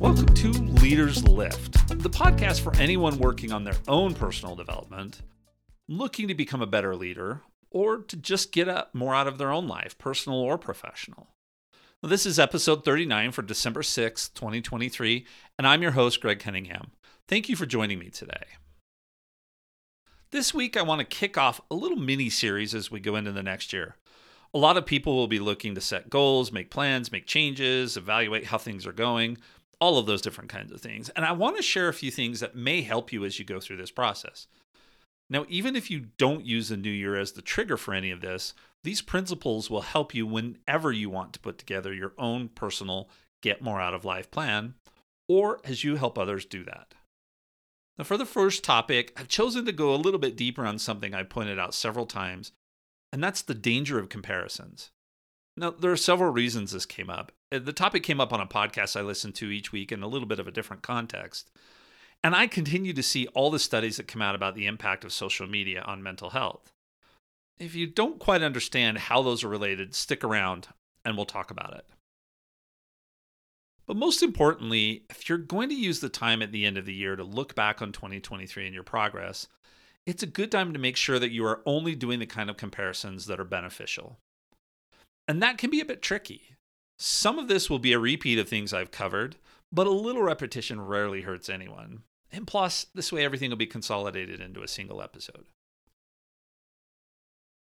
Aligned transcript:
Welcome 0.00 0.26
to 0.26 0.50
Leaders 0.52 1.26
Lift, 1.26 1.72
the 1.88 2.08
podcast 2.08 2.60
for 2.60 2.72
anyone 2.76 3.18
working 3.18 3.50
on 3.50 3.64
their 3.64 3.74
own 3.88 4.14
personal 4.14 4.54
development, 4.54 5.22
looking 5.88 6.28
to 6.28 6.36
become 6.36 6.62
a 6.62 6.68
better 6.68 6.94
leader, 6.94 7.42
or 7.72 7.98
to 8.02 8.16
just 8.16 8.52
get 8.52 8.68
more 8.94 9.12
out 9.12 9.26
of 9.26 9.38
their 9.38 9.50
own 9.50 9.66
life, 9.66 9.98
personal 9.98 10.38
or 10.38 10.56
professional. 10.56 11.30
This 12.00 12.26
is 12.26 12.38
episode 12.38 12.84
39 12.84 13.32
for 13.32 13.42
December 13.42 13.82
6th, 13.82 14.32
2023, 14.34 15.26
and 15.58 15.66
I'm 15.66 15.82
your 15.82 15.90
host, 15.90 16.20
Greg 16.20 16.38
Cunningham. 16.38 16.92
Thank 17.26 17.48
you 17.48 17.56
for 17.56 17.66
joining 17.66 17.98
me 17.98 18.08
today. 18.08 18.46
This 20.30 20.54
week, 20.54 20.76
I 20.76 20.82
want 20.82 21.00
to 21.00 21.04
kick 21.04 21.36
off 21.36 21.60
a 21.72 21.74
little 21.74 21.98
mini 21.98 22.30
series 22.30 22.72
as 22.72 22.88
we 22.88 23.00
go 23.00 23.16
into 23.16 23.32
the 23.32 23.42
next 23.42 23.72
year. 23.72 23.96
A 24.54 24.58
lot 24.58 24.76
of 24.78 24.86
people 24.86 25.14
will 25.14 25.28
be 25.28 25.40
looking 25.40 25.74
to 25.74 25.80
set 25.80 26.08
goals, 26.08 26.52
make 26.52 26.70
plans, 26.70 27.12
make 27.12 27.26
changes, 27.26 27.96
evaluate 27.98 28.46
how 28.46 28.56
things 28.58 28.86
are 28.86 28.92
going, 28.92 29.36
all 29.80 29.98
of 29.98 30.06
those 30.06 30.22
different 30.22 30.50
kinds 30.50 30.72
of 30.72 30.80
things. 30.80 31.08
And 31.10 31.24
I 31.24 31.32
want 31.32 31.56
to 31.56 31.62
share 31.62 31.88
a 31.88 31.94
few 31.94 32.10
things 32.10 32.40
that 32.40 32.56
may 32.56 32.82
help 32.82 33.12
you 33.12 33.24
as 33.24 33.38
you 33.38 33.44
go 33.44 33.60
through 33.60 33.76
this 33.76 33.90
process. 33.90 34.46
Now, 35.30 35.44
even 35.48 35.76
if 35.76 35.90
you 35.90 36.06
don't 36.16 36.46
use 36.46 36.68
the 36.68 36.76
new 36.76 36.90
year 36.90 37.16
as 37.16 37.32
the 37.32 37.42
trigger 37.42 37.76
for 37.76 37.92
any 37.92 38.10
of 38.10 38.20
this, 38.20 38.54
these 38.82 39.02
principles 39.02 39.68
will 39.68 39.82
help 39.82 40.14
you 40.14 40.26
whenever 40.26 40.90
you 40.90 41.10
want 41.10 41.32
to 41.34 41.40
put 41.40 41.58
together 41.58 41.92
your 41.92 42.12
own 42.16 42.48
personal 42.48 43.08
get 43.42 43.62
more 43.62 43.80
out 43.80 43.94
of 43.94 44.04
life 44.04 44.30
plan, 44.30 44.74
or 45.28 45.60
as 45.64 45.84
you 45.84 45.96
help 45.96 46.18
others 46.18 46.44
do 46.44 46.64
that. 46.64 46.94
Now, 47.98 48.04
for 48.04 48.16
the 48.16 48.24
first 48.24 48.64
topic, 48.64 49.12
I've 49.16 49.28
chosen 49.28 49.64
to 49.66 49.72
go 49.72 49.94
a 49.94 49.96
little 49.96 50.20
bit 50.20 50.36
deeper 50.36 50.64
on 50.64 50.78
something 50.78 51.14
I 51.14 51.24
pointed 51.24 51.58
out 51.58 51.74
several 51.74 52.06
times, 52.06 52.52
and 53.12 53.22
that's 53.22 53.42
the 53.42 53.54
danger 53.54 53.98
of 53.98 54.08
comparisons. 54.08 54.90
Now, 55.58 55.70
there 55.72 55.90
are 55.90 55.96
several 55.96 56.30
reasons 56.30 56.70
this 56.70 56.86
came 56.86 57.10
up. 57.10 57.32
Uh, 57.50 57.58
the 57.58 57.72
topic 57.72 58.04
came 58.04 58.20
up 58.20 58.32
on 58.32 58.40
a 58.40 58.46
podcast 58.46 58.94
I 58.94 59.02
listen 59.02 59.32
to 59.32 59.50
each 59.50 59.72
week 59.72 59.90
in 59.90 60.04
a 60.04 60.06
little 60.06 60.28
bit 60.28 60.38
of 60.38 60.46
a 60.46 60.52
different 60.52 60.82
context. 60.82 61.50
And 62.22 62.36
I 62.36 62.46
continue 62.46 62.92
to 62.92 63.02
see 63.02 63.26
all 63.28 63.50
the 63.50 63.58
studies 63.58 63.96
that 63.96 64.06
come 64.06 64.22
out 64.22 64.36
about 64.36 64.54
the 64.54 64.66
impact 64.66 65.04
of 65.04 65.12
social 65.12 65.48
media 65.48 65.82
on 65.82 66.00
mental 66.00 66.30
health. 66.30 66.70
If 67.58 67.74
you 67.74 67.88
don't 67.88 68.20
quite 68.20 68.40
understand 68.40 68.98
how 68.98 69.20
those 69.20 69.42
are 69.42 69.48
related, 69.48 69.96
stick 69.96 70.22
around 70.22 70.68
and 71.04 71.16
we'll 71.16 71.26
talk 71.26 71.50
about 71.50 71.74
it. 71.74 71.86
But 73.84 73.96
most 73.96 74.22
importantly, 74.22 75.06
if 75.10 75.28
you're 75.28 75.38
going 75.38 75.70
to 75.70 75.74
use 75.74 75.98
the 75.98 76.08
time 76.08 76.40
at 76.40 76.52
the 76.52 76.66
end 76.66 76.78
of 76.78 76.86
the 76.86 76.94
year 76.94 77.16
to 77.16 77.24
look 77.24 77.56
back 77.56 77.82
on 77.82 77.90
2023 77.90 78.66
and 78.66 78.74
your 78.74 78.84
progress, 78.84 79.48
it's 80.06 80.22
a 80.22 80.26
good 80.26 80.52
time 80.52 80.72
to 80.72 80.78
make 80.78 80.96
sure 80.96 81.18
that 81.18 81.32
you 81.32 81.44
are 81.44 81.62
only 81.66 81.96
doing 81.96 82.20
the 82.20 82.26
kind 82.26 82.48
of 82.48 82.56
comparisons 82.56 83.26
that 83.26 83.40
are 83.40 83.44
beneficial. 83.44 84.20
And 85.28 85.42
that 85.42 85.58
can 85.58 85.70
be 85.70 85.80
a 85.80 85.84
bit 85.84 86.02
tricky. 86.02 86.56
Some 86.98 87.38
of 87.38 87.46
this 87.46 87.70
will 87.70 87.78
be 87.78 87.92
a 87.92 87.98
repeat 87.98 88.38
of 88.38 88.48
things 88.48 88.72
I've 88.72 88.90
covered, 88.90 89.36
but 89.70 89.86
a 89.86 89.90
little 89.90 90.22
repetition 90.22 90.80
rarely 90.80 91.20
hurts 91.20 91.48
anyone. 91.48 92.02
And 92.32 92.46
plus, 92.46 92.86
this 92.94 93.12
way 93.12 93.24
everything 93.24 93.50
will 93.50 93.56
be 93.56 93.66
consolidated 93.66 94.40
into 94.40 94.62
a 94.62 94.68
single 94.68 95.02
episode. 95.02 95.44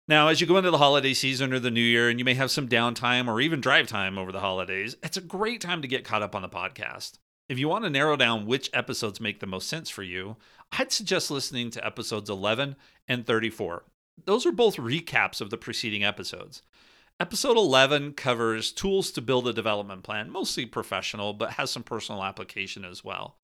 Now, 0.07 0.27
as 0.27 0.41
you 0.41 0.47
go 0.47 0.57
into 0.57 0.69
the 0.69 0.77
holiday 0.77 1.13
season 1.13 1.53
or 1.53 1.59
the 1.59 1.71
new 1.71 1.81
year, 1.81 2.09
and 2.09 2.19
you 2.19 2.25
may 2.25 2.33
have 2.33 2.51
some 2.51 2.67
downtime 2.67 3.29
or 3.29 3.39
even 3.39 3.61
drive 3.61 3.87
time 3.87 4.17
over 4.17 4.33
the 4.33 4.41
holidays, 4.41 4.97
it's 5.01 5.15
a 5.15 5.21
great 5.21 5.61
time 5.61 5.81
to 5.81 5.87
get 5.87 6.03
caught 6.03 6.21
up 6.21 6.35
on 6.35 6.41
the 6.41 6.49
podcast. 6.49 7.19
If 7.47 7.57
you 7.57 7.69
want 7.69 7.85
to 7.85 7.89
narrow 7.89 8.17
down 8.17 8.45
which 8.45 8.69
episodes 8.73 9.21
make 9.21 9.39
the 9.39 9.47
most 9.47 9.69
sense 9.69 9.89
for 9.89 10.03
you, 10.03 10.35
I'd 10.73 10.91
suggest 10.91 11.31
listening 11.31 11.71
to 11.71 11.85
episodes 11.85 12.29
11 12.29 12.75
and 13.07 13.25
34. 13.25 13.83
Those 14.25 14.45
are 14.45 14.51
both 14.51 14.75
recaps 14.75 15.39
of 15.39 15.49
the 15.49 15.57
preceding 15.57 16.03
episodes. 16.03 16.61
Episode 17.19 17.57
11 17.57 18.13
covers 18.13 18.71
tools 18.71 19.11
to 19.11 19.21
build 19.21 19.47
a 19.47 19.53
development 19.53 20.03
plan, 20.03 20.29
mostly 20.29 20.65
professional, 20.65 21.33
but 21.33 21.51
has 21.51 21.69
some 21.69 21.83
personal 21.83 22.23
application 22.23 22.83
as 22.83 23.03
well. 23.03 23.37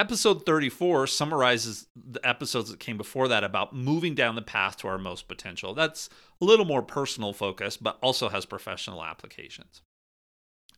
Episode 0.00 0.46
34 0.46 1.06
summarizes 1.06 1.86
the 1.96 2.26
episodes 2.26 2.70
that 2.70 2.80
came 2.80 2.96
before 2.96 3.28
that 3.28 3.44
about 3.44 3.74
moving 3.74 4.14
down 4.14 4.36
the 4.36 4.42
path 4.42 4.76
to 4.76 4.88
our 4.88 4.96
most 4.96 5.28
potential. 5.28 5.74
That's 5.74 6.08
a 6.40 6.44
little 6.44 6.64
more 6.64 6.82
personal 6.82 7.32
focus, 7.32 7.76
but 7.76 7.98
also 8.00 8.28
has 8.28 8.46
professional 8.46 9.04
applications. 9.04 9.82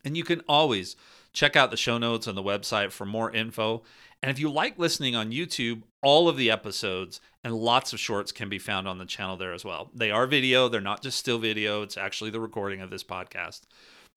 And 0.05 0.17
you 0.17 0.25
can 0.25 0.43
always 0.49 0.97
check 1.33 1.57
out 1.57 1.71
the 1.71 1.77
show 1.77 1.99
notes 1.99 2.27
on 2.27 2.35
the 2.35 2.43
website 2.43 2.91
for 2.93 3.07
more 3.07 3.31
info. 3.31 3.83
And 4.23 4.31
if 4.31 4.39
you 4.39 4.51
like 4.51 4.79
listening 4.79 5.17
on 5.17 5.33
YouTube, 5.33 5.83
all 6.03 6.29
of 6.29 6.37
the 6.37 6.51
episodes 6.51 7.21
and 7.43 7.55
lots 7.55 7.93
of 7.93 8.01
shorts 8.01 8.33
can 8.33 8.49
be 8.49 8.59
found 8.59 8.87
on 8.87 8.99
the 8.99 9.07
channel 9.07 9.37
there 9.37 9.53
as 9.53 9.65
well. 9.65 9.91
They 9.95 10.11
are 10.11 10.27
video, 10.27 10.69
they're 10.69 10.81
not 10.81 11.03
just 11.03 11.19
still 11.19 11.39
video, 11.39 11.83
it's 11.83 11.97
actually 11.97 12.31
the 12.31 12.41
recording 12.41 12.81
of 12.81 12.91
this 12.91 13.05
podcast. 13.05 13.63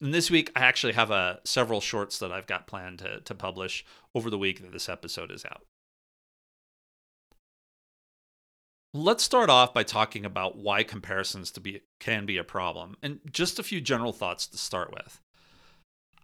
And 0.02 0.14
this 0.14 0.30
week, 0.30 0.52
I 0.56 0.62
actually 0.62 0.94
have 0.94 1.12
a 1.12 1.14
uh, 1.14 1.36
several 1.46 1.80
shorts 1.80 2.20
that 2.20 2.32
I've 2.32 2.48
got 2.48 2.68
planned 2.68 3.00
to, 3.00 3.22
to 3.22 3.36
publish 3.36 3.86
over 4.14 4.30
the 4.30 4.38
week 4.38 4.62
that 4.62 4.74
this 4.74 4.90
episode 4.90 5.32
is 5.32 5.46
out. 5.46 5.66
Let's 8.94 9.24
start 9.24 9.50
off 9.50 9.74
by 9.74 9.84
talking 9.84 10.26
about 10.26 10.58
why 10.58 10.84
comparisons 10.84 11.52
to 11.52 11.62
be 11.62 11.82
can 12.00 12.26
be 12.26 12.38
a 12.38 12.44
problem, 12.44 12.96
and 13.02 13.22
just 13.32 13.58
a 13.58 13.64
few 13.64 13.82
general 13.82 14.14
thoughts 14.14 14.46
to 14.48 14.58
start 14.58 14.94
with. 14.94 15.20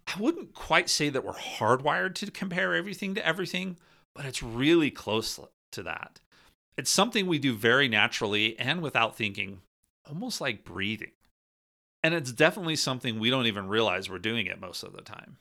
I 0.10 0.20
wouldn't 0.20 0.56
quite 0.56 0.90
say 0.90 1.10
that 1.10 1.24
we're 1.24 1.34
hardwired 1.34 2.16
to 2.16 2.32
compare 2.32 2.74
everything 2.74 3.14
to 3.16 3.26
everything, 3.26 3.78
but 4.16 4.26
it's 4.26 4.42
really 4.42 4.90
close 4.90 5.40
to 5.72 5.84
that. 5.84 6.20
It's 6.78 6.90
something 6.90 7.28
we 7.28 7.38
do 7.38 7.56
very 7.56 7.88
naturally 7.88 8.58
and 8.58 8.82
without 8.82 9.16
thinking, 9.16 9.62
almost 10.08 10.42
like 10.42 10.64
breathing. 10.64 11.12
And 12.02 12.14
it's 12.14 12.32
definitely 12.32 12.78
something 12.78 13.20
we 13.20 13.30
don't 13.30 13.46
even 13.46 13.68
realize 13.68 14.10
we're 14.10 14.20
doing 14.20 14.48
it 14.48 14.60
most 14.60 14.84
of 14.84 14.94
the 14.94 15.02
time. 15.02 15.38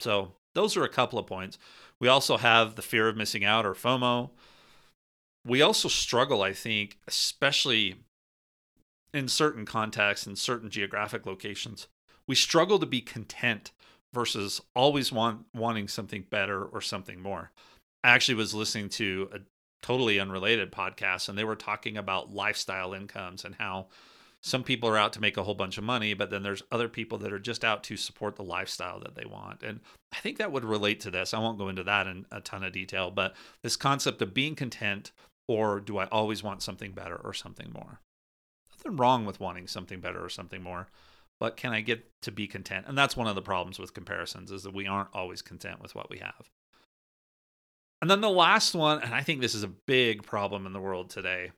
So, 0.00 0.32
those 0.54 0.76
are 0.76 0.84
a 0.84 0.88
couple 0.88 1.18
of 1.18 1.26
points. 1.26 1.58
We 1.98 2.06
also 2.06 2.36
have 2.36 2.76
the 2.76 2.82
fear 2.82 3.08
of 3.08 3.16
missing 3.16 3.44
out 3.44 3.66
or 3.66 3.74
FOMO. 3.74 4.30
We 5.44 5.62
also 5.62 5.88
struggle, 5.88 6.42
I 6.42 6.52
think, 6.52 6.98
especially 7.08 7.96
in 9.12 9.26
certain 9.26 9.64
contexts 9.64 10.26
and 10.26 10.38
certain 10.38 10.70
geographic 10.70 11.26
locations. 11.26 11.88
We 12.28 12.34
struggle 12.34 12.78
to 12.78 12.86
be 12.86 13.00
content 13.00 13.72
versus 14.14 14.60
always 14.74 15.12
want 15.12 15.44
wanting 15.54 15.88
something 15.88 16.24
better 16.30 16.64
or 16.64 16.80
something 16.80 17.20
more. 17.20 17.50
I 18.02 18.10
actually 18.10 18.36
was 18.36 18.54
listening 18.54 18.88
to 18.90 19.28
a 19.32 19.38
totally 19.82 20.18
unrelated 20.18 20.72
podcast 20.72 21.28
and 21.28 21.36
they 21.36 21.44
were 21.44 21.56
talking 21.56 21.96
about 21.96 22.32
lifestyle 22.32 22.94
incomes 22.94 23.44
and 23.44 23.56
how 23.56 23.88
some 24.42 24.62
people 24.62 24.88
are 24.90 24.98
out 24.98 25.14
to 25.14 25.22
make 25.22 25.38
a 25.38 25.42
whole 25.42 25.54
bunch 25.54 25.78
of 25.78 25.84
money, 25.84 26.12
but 26.12 26.28
then 26.28 26.42
there's 26.42 26.62
other 26.70 26.88
people 26.88 27.16
that 27.16 27.32
are 27.32 27.38
just 27.38 27.64
out 27.64 27.82
to 27.82 27.96
support 27.96 28.36
the 28.36 28.42
lifestyle 28.42 29.00
that 29.00 29.14
they 29.14 29.24
want. 29.24 29.62
And 29.62 29.80
I 30.12 30.16
think 30.16 30.36
that 30.36 30.52
would 30.52 30.66
relate 30.66 31.00
to 31.00 31.10
this. 31.10 31.32
I 31.32 31.38
won't 31.38 31.58
go 31.58 31.68
into 31.70 31.82
that 31.84 32.06
in 32.06 32.26
a 32.30 32.42
ton 32.42 32.62
of 32.62 32.72
detail, 32.72 33.10
but 33.10 33.34
this 33.62 33.76
concept 33.76 34.20
of 34.20 34.34
being 34.34 34.54
content 34.54 35.12
or 35.48 35.80
do 35.80 35.96
I 35.98 36.06
always 36.06 36.42
want 36.42 36.62
something 36.62 36.92
better 36.92 37.16
or 37.16 37.32
something 37.32 37.70
more? 37.72 38.00
Nothing 38.70 38.96
wrong 38.96 39.24
with 39.24 39.40
wanting 39.40 39.66
something 39.66 40.00
better 40.00 40.22
or 40.22 40.28
something 40.28 40.62
more, 40.62 40.88
but 41.40 41.56
can 41.56 41.72
I 41.72 41.80
get 41.80 42.04
to 42.22 42.32
be 42.32 42.46
content? 42.46 42.86
And 42.88 42.96
that's 42.96 43.16
one 43.16 43.26
of 43.26 43.34
the 43.34 43.42
problems 43.42 43.78
with 43.78 43.94
comparisons 43.94 44.50
is 44.50 44.62
that 44.62 44.74
we 44.74 44.86
aren't 44.86 45.14
always 45.14 45.42
content 45.42 45.80
with 45.80 45.94
what 45.94 46.10
we 46.10 46.18
have. 46.18 46.50
And 48.00 48.10
then 48.10 48.20
the 48.20 48.30
last 48.30 48.74
one, 48.74 49.00
and 49.02 49.14
I 49.14 49.22
think 49.22 49.40
this 49.40 49.54
is 49.54 49.62
a 49.62 49.68
big 49.68 50.24
problem 50.24 50.66
in 50.66 50.72
the 50.72 50.80
world 50.80 51.10
today, 51.10 51.52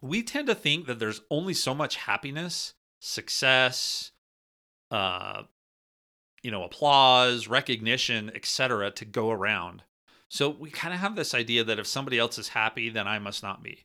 we 0.00 0.22
tend 0.22 0.46
to 0.48 0.54
think 0.54 0.86
that 0.86 0.98
there's 0.98 1.20
only 1.30 1.54
so 1.54 1.74
much 1.74 1.96
happiness, 1.96 2.74
success, 3.00 4.12
uh, 4.90 5.42
you 6.42 6.50
know, 6.50 6.64
applause, 6.64 7.48
recognition, 7.48 8.30
etc., 8.34 8.90
to 8.92 9.04
go 9.04 9.30
around. 9.30 9.82
So 10.28 10.48
we 10.48 10.70
kind 10.70 10.94
of 10.94 11.00
have 11.00 11.16
this 11.16 11.34
idea 11.34 11.64
that 11.64 11.78
if 11.78 11.86
somebody 11.86 12.18
else 12.18 12.38
is 12.38 12.48
happy, 12.48 12.88
then 12.88 13.06
I 13.06 13.18
must 13.18 13.42
not 13.42 13.62
be. 13.62 13.84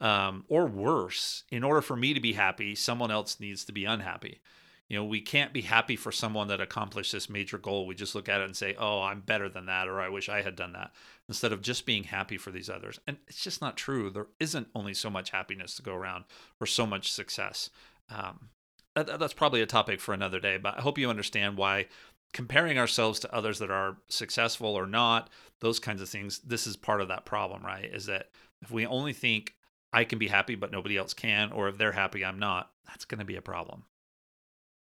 Um, 0.00 0.44
or 0.48 0.64
worse, 0.66 1.44
in 1.50 1.62
order 1.62 1.82
for 1.82 1.94
me 1.94 2.14
to 2.14 2.20
be 2.20 2.32
happy, 2.32 2.74
someone 2.74 3.10
else 3.10 3.38
needs 3.38 3.66
to 3.66 3.72
be 3.72 3.84
unhappy. 3.84 4.40
You 4.88 4.96
know, 4.96 5.04
we 5.04 5.20
can't 5.20 5.52
be 5.52 5.60
happy 5.60 5.94
for 5.94 6.10
someone 6.10 6.48
that 6.48 6.60
accomplished 6.60 7.12
this 7.12 7.28
major 7.28 7.58
goal. 7.58 7.86
We 7.86 7.94
just 7.94 8.14
look 8.14 8.28
at 8.28 8.40
it 8.40 8.46
and 8.46 8.56
say, 8.56 8.74
oh, 8.78 9.02
I'm 9.02 9.20
better 9.20 9.48
than 9.48 9.66
that, 9.66 9.88
or 9.88 10.00
I 10.00 10.08
wish 10.08 10.28
I 10.28 10.42
had 10.42 10.56
done 10.56 10.72
that, 10.72 10.92
instead 11.28 11.52
of 11.52 11.60
just 11.62 11.84
being 11.86 12.04
happy 12.04 12.38
for 12.38 12.50
these 12.50 12.70
others. 12.70 12.98
And 13.06 13.18
it's 13.28 13.44
just 13.44 13.60
not 13.60 13.76
true. 13.76 14.10
There 14.10 14.26
isn't 14.40 14.68
only 14.74 14.94
so 14.94 15.10
much 15.10 15.30
happiness 15.30 15.74
to 15.76 15.82
go 15.82 15.94
around 15.94 16.24
or 16.60 16.66
so 16.66 16.86
much 16.86 17.12
success. 17.12 17.70
Um, 18.08 18.48
that's 18.96 19.34
probably 19.34 19.60
a 19.60 19.66
topic 19.66 20.00
for 20.00 20.14
another 20.14 20.40
day, 20.40 20.56
but 20.56 20.78
I 20.78 20.80
hope 20.80 20.98
you 20.98 21.08
understand 21.10 21.56
why 21.56 21.86
comparing 22.32 22.78
ourselves 22.78 23.20
to 23.20 23.34
others 23.34 23.58
that 23.58 23.70
are 23.70 23.98
successful 24.08 24.74
or 24.74 24.86
not, 24.86 25.30
those 25.60 25.78
kinds 25.78 26.02
of 26.02 26.08
things, 26.08 26.38
this 26.40 26.66
is 26.66 26.76
part 26.76 27.00
of 27.00 27.08
that 27.08 27.26
problem, 27.26 27.62
right? 27.62 27.88
Is 27.92 28.06
that 28.06 28.30
if 28.62 28.70
we 28.70 28.86
only 28.86 29.12
think 29.12 29.54
I 29.92 30.04
can 30.04 30.18
be 30.18 30.28
happy, 30.28 30.54
but 30.54 30.72
nobody 30.72 30.96
else 30.96 31.14
can, 31.14 31.52
or 31.52 31.68
if 31.68 31.78
they're 31.78 31.92
happy, 31.92 32.24
I'm 32.24 32.38
not, 32.38 32.70
that's 32.86 33.04
going 33.04 33.18
to 33.18 33.24
be 33.24 33.36
a 33.36 33.42
problem. 33.42 33.84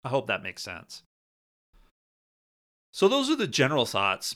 I 0.03 0.09
hope 0.09 0.27
that 0.27 0.43
makes 0.43 0.63
sense. 0.63 1.03
So, 2.91 3.07
those 3.07 3.29
are 3.29 3.35
the 3.35 3.47
general 3.47 3.85
thoughts. 3.85 4.35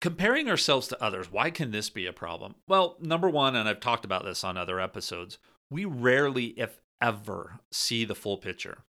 Comparing 0.00 0.48
ourselves 0.48 0.86
to 0.88 1.02
others, 1.02 1.30
why 1.30 1.50
can 1.50 1.72
this 1.72 1.90
be 1.90 2.06
a 2.06 2.12
problem? 2.12 2.54
Well, 2.68 2.96
number 3.00 3.28
one, 3.28 3.56
and 3.56 3.68
I've 3.68 3.80
talked 3.80 4.04
about 4.04 4.24
this 4.24 4.44
on 4.44 4.56
other 4.56 4.80
episodes, 4.80 5.38
we 5.70 5.84
rarely, 5.84 6.46
if 6.56 6.80
ever, 7.00 7.60
see 7.72 8.04
the 8.04 8.14
full 8.14 8.38
picture. 8.38 8.84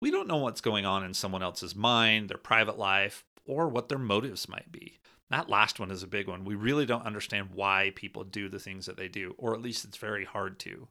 We 0.00 0.10
don't 0.10 0.28
know 0.28 0.36
what's 0.36 0.60
going 0.60 0.84
on 0.84 1.04
in 1.04 1.14
someone 1.14 1.42
else's 1.42 1.74
mind, 1.74 2.28
their 2.28 2.36
private 2.36 2.78
life, 2.78 3.24
or 3.46 3.68
what 3.68 3.88
their 3.88 3.98
motives 3.98 4.48
might 4.48 4.70
be. 4.70 4.98
That 5.30 5.50
last 5.50 5.80
one 5.80 5.90
is 5.90 6.02
a 6.02 6.08
big 6.08 6.28
one. 6.28 6.44
We 6.44 6.54
really 6.54 6.86
don't 6.86 7.06
understand 7.06 7.50
why 7.52 7.92
people 7.94 8.24
do 8.24 8.48
the 8.48 8.60
things 8.60 8.86
that 8.86 8.96
they 8.96 9.08
do, 9.08 9.34
or 9.38 9.54
at 9.54 9.62
least 9.62 9.84
it's 9.84 9.96
very 9.96 10.24
hard 10.24 10.58
to. 10.60 10.88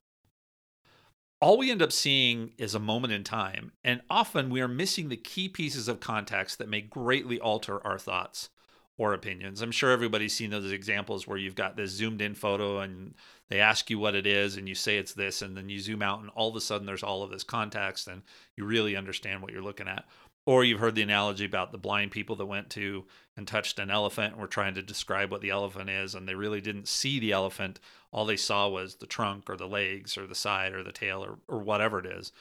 All 1.42 1.58
we 1.58 1.72
end 1.72 1.82
up 1.82 1.92
seeing 1.92 2.52
is 2.58 2.76
a 2.76 2.80
moment 2.80 3.14
in 3.14 3.24
time, 3.24 3.72
and 3.84 4.02
often 4.10 4.50
we 4.50 4.62
are 4.62 4.68
missing 4.68 5.10
the 5.10 5.18
key 5.18 5.48
pieces 5.48 5.88
of 5.88 6.00
context 6.00 6.58
that 6.58 6.70
may 6.70 6.82
greatly 6.82 7.40
alter 7.40 7.86
our 7.86 8.00
thoughts 8.00 8.50
or 8.98 9.14
opinions. 9.14 9.62
I'm 9.62 9.72
sure 9.72 9.92
everybody's 9.92 10.34
seen 10.34 10.52
those 10.52 10.72
examples 10.72 11.28
where 11.28 11.38
you've 11.38 11.56
got 11.56 11.76
this 11.76 11.92
zoomed 11.92 12.22
in 12.22 12.34
photo 12.34 12.80
and 12.80 13.14
they 13.50 13.60
ask 13.60 13.90
you 13.90 14.00
what 14.00 14.16
it 14.16 14.26
is 14.26 14.56
and 14.56 14.70
you 14.70 14.76
say 14.76 14.98
it's 14.98 15.14
this 15.14 15.42
and 15.42 15.56
then 15.58 15.68
you 15.68 15.80
zoom 15.80 16.02
out 16.02 16.22
and 16.22 16.30
all 16.30 16.50
of 16.50 16.56
a 16.56 16.62
sudden 16.62 16.88
there's 16.88 17.04
all 17.04 17.22
of 17.22 17.30
this 17.30 17.44
context 17.44 18.08
and 18.08 18.22
you 18.56 18.64
really 18.64 18.96
understand 18.96 19.42
what 19.42 19.52
you're 19.52 19.62
looking 19.62 19.90
at. 19.90 20.06
Or 20.46 20.64
you've 20.64 20.80
heard 20.80 20.96
the 20.96 21.02
analogy 21.02 21.46
about 21.46 21.72
the 21.72 21.78
blind 21.78 22.12
people 22.12 22.36
that 22.36 22.46
went 22.46 22.70
to 22.72 23.06
and 23.36 23.48
touched 23.48 23.80
an 23.80 23.90
elephant 23.90 24.34
and 24.34 24.42
were 24.42 24.48
trying 24.48 24.76
to 24.76 24.84
describe 24.84 25.32
what 25.32 25.42
the 25.42 25.50
elephant 25.50 25.90
is 25.90 26.14
and 26.14 26.28
they 26.28 26.36
really 26.36 26.62
didn't 26.62 26.88
see 26.88 27.20
the 27.20 27.32
elephant. 27.32 27.80
All 28.12 28.26
they 28.26 28.38
saw 28.38 28.70
was 28.70 28.96
the 28.96 29.08
trunk 29.08 29.50
or 29.50 29.58
the 29.58 29.68
legs 29.68 30.18
or 30.18 30.28
the 30.28 30.36
side 30.36 30.74
or 30.74 30.84
the 30.84 30.92
tail 30.92 31.26
or, 31.26 31.40
or 31.48 31.60
whatever 31.60 32.00
it 32.00 32.06
is 32.06 32.32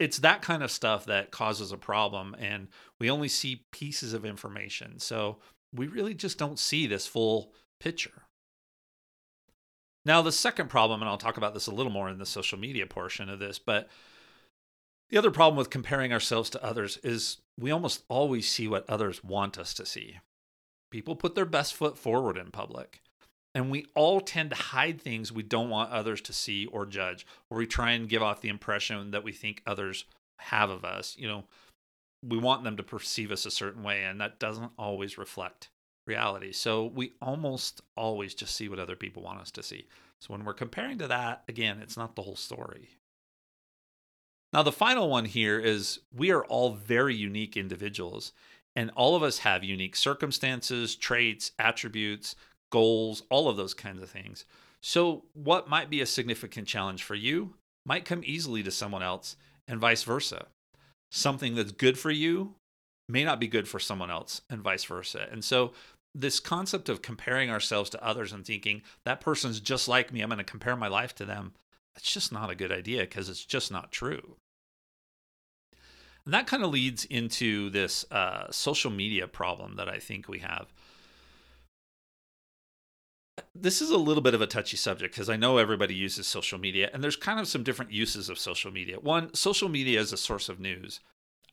it's 0.00 0.18
that 0.20 0.40
kind 0.40 0.62
of 0.62 0.70
stuff 0.70 1.04
that 1.04 1.30
causes 1.30 1.70
a 1.70 1.76
problem 1.76 2.34
and 2.38 2.66
we 2.98 3.10
only 3.10 3.28
see 3.28 3.66
pieces 3.70 4.14
of 4.14 4.24
information 4.24 4.98
so 4.98 5.38
we 5.72 5.86
really 5.86 6.14
just 6.14 6.38
don't 6.38 6.58
see 6.58 6.86
this 6.86 7.06
full 7.06 7.52
picture. 7.80 8.22
Now, 10.04 10.20
the 10.20 10.32
second 10.32 10.68
problem, 10.68 11.00
and 11.00 11.08
I'll 11.08 11.18
talk 11.18 11.36
about 11.36 11.54
this 11.54 11.68
a 11.68 11.74
little 11.74 11.92
more 11.92 12.08
in 12.08 12.18
the 12.18 12.26
social 12.26 12.58
media 12.58 12.86
portion 12.86 13.28
of 13.28 13.38
this, 13.38 13.58
but 13.58 13.88
the 15.12 15.18
other 15.18 15.30
problem 15.30 15.58
with 15.58 15.68
comparing 15.68 16.10
ourselves 16.10 16.48
to 16.50 16.64
others 16.64 16.96
is 17.04 17.36
we 17.60 17.70
almost 17.70 18.02
always 18.08 18.48
see 18.48 18.66
what 18.66 18.88
others 18.88 19.22
want 19.22 19.58
us 19.58 19.74
to 19.74 19.84
see. 19.84 20.20
People 20.90 21.16
put 21.16 21.34
their 21.34 21.44
best 21.44 21.74
foot 21.74 21.98
forward 21.98 22.38
in 22.38 22.50
public. 22.50 23.02
And 23.54 23.70
we 23.70 23.84
all 23.94 24.22
tend 24.22 24.48
to 24.50 24.56
hide 24.56 25.02
things 25.02 25.30
we 25.30 25.42
don't 25.42 25.68
want 25.68 25.92
others 25.92 26.22
to 26.22 26.32
see 26.32 26.64
or 26.64 26.86
judge, 26.86 27.26
or 27.50 27.58
we 27.58 27.66
try 27.66 27.90
and 27.90 28.08
give 28.08 28.22
off 28.22 28.40
the 28.40 28.48
impression 28.48 29.10
that 29.10 29.22
we 29.22 29.32
think 29.32 29.62
others 29.66 30.06
have 30.38 30.70
of 30.70 30.82
us. 30.82 31.14
You 31.18 31.28
know, 31.28 31.44
we 32.26 32.38
want 32.38 32.64
them 32.64 32.78
to 32.78 32.82
perceive 32.82 33.30
us 33.30 33.44
a 33.44 33.50
certain 33.50 33.82
way, 33.82 34.04
and 34.04 34.18
that 34.22 34.40
doesn't 34.40 34.72
always 34.78 35.18
reflect 35.18 35.68
reality. 36.06 36.52
So 36.52 36.86
we 36.86 37.12
almost 37.20 37.82
always 37.98 38.32
just 38.34 38.56
see 38.56 38.70
what 38.70 38.78
other 38.78 38.96
people 38.96 39.22
want 39.22 39.40
us 39.40 39.50
to 39.50 39.62
see. 39.62 39.88
So 40.22 40.32
when 40.32 40.44
we're 40.46 40.54
comparing 40.54 40.96
to 40.98 41.08
that, 41.08 41.42
again, 41.48 41.80
it's 41.82 41.98
not 41.98 42.16
the 42.16 42.22
whole 42.22 42.36
story. 42.36 42.96
Now, 44.52 44.62
the 44.62 44.72
final 44.72 45.08
one 45.08 45.24
here 45.24 45.58
is 45.58 46.00
we 46.14 46.30
are 46.30 46.44
all 46.44 46.72
very 46.72 47.14
unique 47.14 47.56
individuals, 47.56 48.32
and 48.76 48.90
all 48.94 49.16
of 49.16 49.22
us 49.22 49.38
have 49.38 49.64
unique 49.64 49.96
circumstances, 49.96 50.94
traits, 50.94 51.52
attributes, 51.58 52.36
goals, 52.70 53.22
all 53.30 53.48
of 53.48 53.56
those 53.56 53.74
kinds 53.74 54.02
of 54.02 54.10
things. 54.10 54.44
So, 54.82 55.24
what 55.32 55.68
might 55.68 55.90
be 55.90 56.00
a 56.00 56.06
significant 56.06 56.68
challenge 56.68 57.02
for 57.02 57.14
you 57.14 57.54
might 57.86 58.04
come 58.04 58.22
easily 58.24 58.62
to 58.62 58.70
someone 58.70 59.02
else, 59.02 59.36
and 59.66 59.80
vice 59.80 60.02
versa 60.02 60.46
something 61.12 61.54
that's 61.54 61.72
good 61.72 61.98
for 61.98 62.10
you 62.10 62.54
may 63.08 63.22
not 63.22 63.38
be 63.38 63.46
good 63.46 63.68
for 63.68 63.78
someone 63.78 64.10
else 64.10 64.40
and 64.48 64.62
vice 64.62 64.84
versa. 64.84 65.28
And 65.30 65.44
so 65.44 65.72
this 66.14 66.40
concept 66.40 66.88
of 66.88 67.02
comparing 67.02 67.50
ourselves 67.50 67.90
to 67.90 68.04
others 68.04 68.32
and 68.32 68.44
thinking 68.44 68.82
that 69.04 69.20
person's 69.20 69.60
just 69.60 69.86
like 69.88 70.10
me, 70.10 70.22
I'm 70.22 70.30
going 70.30 70.38
to 70.38 70.44
compare 70.44 70.74
my 70.74 70.88
life 70.88 71.14
to 71.16 71.26
them, 71.26 71.52
it's 71.94 72.10
just 72.10 72.32
not 72.32 72.50
a 72.50 72.54
good 72.54 72.72
idea 72.72 73.02
because 73.02 73.28
it's 73.28 73.44
just 73.44 73.70
not 73.70 73.92
true. 73.92 74.36
That 76.26 76.46
kind 76.46 76.62
of 76.62 76.70
leads 76.70 77.04
into 77.04 77.70
this 77.70 78.04
uh, 78.10 78.50
social 78.50 78.90
media 78.90 79.26
problem 79.26 79.76
that 79.76 79.88
I 79.88 79.98
think 79.98 80.28
we 80.28 80.38
have. 80.38 80.72
This 83.54 83.82
is 83.82 83.90
a 83.90 83.96
little 83.96 84.22
bit 84.22 84.34
of 84.34 84.40
a 84.40 84.46
touchy 84.46 84.76
subject 84.76 85.14
because 85.14 85.28
I 85.28 85.36
know 85.36 85.58
everybody 85.58 85.94
uses 85.94 86.26
social 86.26 86.58
media, 86.58 86.90
and 86.92 87.02
there's 87.02 87.16
kind 87.16 87.40
of 87.40 87.48
some 87.48 87.64
different 87.64 87.90
uses 87.90 88.28
of 88.28 88.38
social 88.38 88.70
media. 88.70 89.00
One, 89.00 89.34
social 89.34 89.68
media 89.68 90.00
is 90.00 90.12
a 90.12 90.16
source 90.16 90.48
of 90.48 90.60
news. 90.60 91.00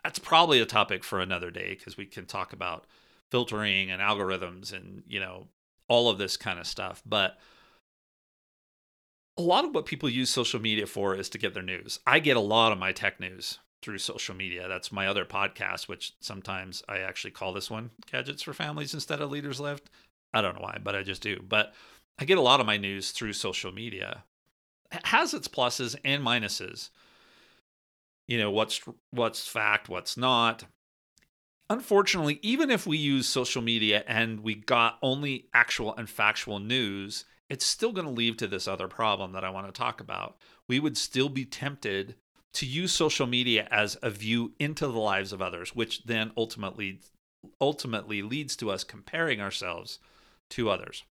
That's 0.04 0.20
probably 0.20 0.60
a 0.60 0.66
topic 0.66 1.04
for 1.04 1.20
another 1.20 1.52
day 1.52 1.70
because 1.70 1.98
we 1.98 2.06
can 2.06 2.26
talk 2.26 2.54
about 2.54 2.86
filtering 3.32 3.92
and 3.92 4.02
algorithms 4.02 4.72
and, 4.72 5.04
you 5.08 5.20
know, 5.20 5.48
all 5.88 6.10
of 6.10 6.18
this 6.18 6.38
kind 6.38 6.60
of 6.60 6.68
stuff. 6.68 7.02
But 7.06 7.38
a 9.38 9.42
lot 9.42 9.66
of 9.66 9.74
what 9.74 9.86
people 9.86 10.10
use 10.10 10.30
social 10.30 10.62
media 10.62 10.86
for 10.86 11.16
is 11.16 11.30
to 11.30 11.38
get 11.38 11.54
their 11.54 11.64
news. 11.64 12.00
I 12.06 12.20
get 12.20 12.38
a 12.38 12.42
lot 12.42 12.72
of 12.72 12.78
my 12.78 12.92
tech 12.92 13.20
news 13.20 13.60
through 13.82 13.98
social 13.98 14.36
media. 14.36 14.68
That's 14.68 14.92
my 14.92 15.08
other 15.08 15.26
podcast, 15.26 15.88
which 15.88 16.14
sometimes 16.20 16.84
I 16.90 17.00
actually 17.00 17.32
call 17.32 17.54
this 17.54 17.70
one 17.70 17.92
Gadgets 18.12 18.44
for 18.44 18.54
Families 18.54 18.94
instead 18.94 19.22
of 19.22 19.32
Leaders 19.32 19.60
Lift. 19.60 19.90
I 20.34 20.42
don't 20.42 20.56
know 20.56 20.62
why, 20.62 20.78
but 20.84 20.96
I 20.96 21.04
just 21.04 21.22
do. 21.22 21.42
But 21.48 21.74
I 22.20 22.26
get 22.26 22.38
a 22.38 22.42
lot 22.42 22.60
of 22.60 22.66
my 22.66 22.78
news 22.78 23.12
through 23.12 23.34
social 23.34 23.72
media. 23.72 24.24
It 24.92 25.06
has 25.06 25.34
its 25.34 25.48
pluses 25.48 25.96
and 26.04 26.24
minuses. 26.24 26.90
You 28.28 28.38
know, 28.38 28.52
what's 28.52 28.82
what's 29.12 29.48
fact, 29.48 29.90
what's 29.90 30.18
not. 30.18 30.66
Unfortunately, 31.70 32.40
even 32.42 32.72
if 32.72 32.88
we 32.88 32.98
use 32.98 33.28
social 33.28 33.62
media 33.62 34.04
and 34.08 34.42
we 34.42 34.56
got 34.56 34.98
only 35.04 35.48
actual 35.54 35.96
and 35.96 36.10
factual 36.10 36.60
news, 36.60 37.26
it's 37.48 37.66
still 37.66 37.92
going 37.92 38.06
to 38.06 38.12
lead 38.14 38.40
to 38.40 38.48
this 38.48 38.68
other 38.68 38.88
problem 38.88 39.34
that 39.34 39.44
I 39.44 39.52
want 39.52 39.68
to 39.68 39.72
talk 39.72 40.02
about. 40.02 40.38
We 40.68 40.80
would 40.80 40.98
still 40.98 41.30
be 41.30 41.46
tempted 41.46 42.16
to 42.54 42.66
use 42.66 42.92
social 42.92 43.28
media 43.28 43.68
as 43.72 43.98
a 44.02 44.10
view 44.10 44.54
into 44.60 44.88
the 44.88 45.00
lives 45.00 45.32
of 45.32 45.42
others, 45.42 45.76
which 45.76 46.04
then 46.04 46.32
ultimately 46.36 47.00
ultimately 47.62 48.22
leads 48.22 48.56
to 48.58 48.70
us 48.70 48.84
comparing 48.84 49.40
ourselves 49.40 50.00
to 50.50 50.70
others. 50.70 51.04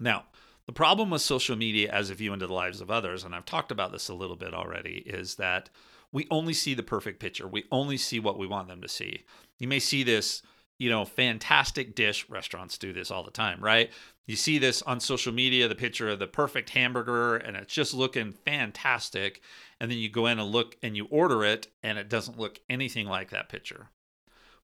Now, 0.00 0.24
the 0.66 0.72
problem 0.72 1.10
with 1.10 1.22
social 1.22 1.56
media 1.56 1.90
as 1.92 2.10
a 2.10 2.14
view 2.14 2.32
into 2.32 2.46
the 2.46 2.52
lives 2.52 2.80
of 2.80 2.90
others, 2.90 3.24
and 3.24 3.34
I've 3.34 3.44
talked 3.44 3.70
about 3.70 3.92
this 3.92 4.08
a 4.08 4.14
little 4.14 4.36
bit 4.36 4.52
already, 4.52 5.02
is 5.06 5.36
that 5.36 5.70
we 6.12 6.26
only 6.30 6.54
see 6.54 6.74
the 6.74 6.82
perfect 6.82 7.20
picture. 7.20 7.46
We 7.46 7.64
only 7.70 7.96
see 7.96 8.18
what 8.18 8.38
we 8.38 8.46
want 8.46 8.68
them 8.68 8.82
to 8.82 8.88
see. 8.88 9.24
You 9.58 9.68
may 9.68 9.78
see 9.78 10.02
this, 10.02 10.42
you 10.78 10.90
know, 10.90 11.04
fantastic 11.04 11.94
dish. 11.94 12.28
Restaurants 12.28 12.78
do 12.78 12.92
this 12.92 13.10
all 13.10 13.22
the 13.22 13.30
time, 13.30 13.62
right? 13.62 13.90
You 14.28 14.36
see 14.36 14.58
this 14.58 14.82
on 14.82 15.00
social 15.00 15.32
media, 15.32 15.68
the 15.68 15.74
picture 15.74 16.10
of 16.10 16.18
the 16.18 16.26
perfect 16.26 16.68
hamburger, 16.68 17.36
and 17.36 17.56
it's 17.56 17.72
just 17.72 17.94
looking 17.94 18.32
fantastic. 18.32 19.40
And 19.80 19.90
then 19.90 19.96
you 19.96 20.10
go 20.10 20.26
in 20.26 20.38
and 20.38 20.52
look 20.52 20.76
and 20.82 20.94
you 20.94 21.06
order 21.06 21.46
it, 21.46 21.68
and 21.82 21.96
it 21.96 22.10
doesn't 22.10 22.38
look 22.38 22.60
anything 22.68 23.06
like 23.06 23.30
that 23.30 23.48
picture. 23.48 23.88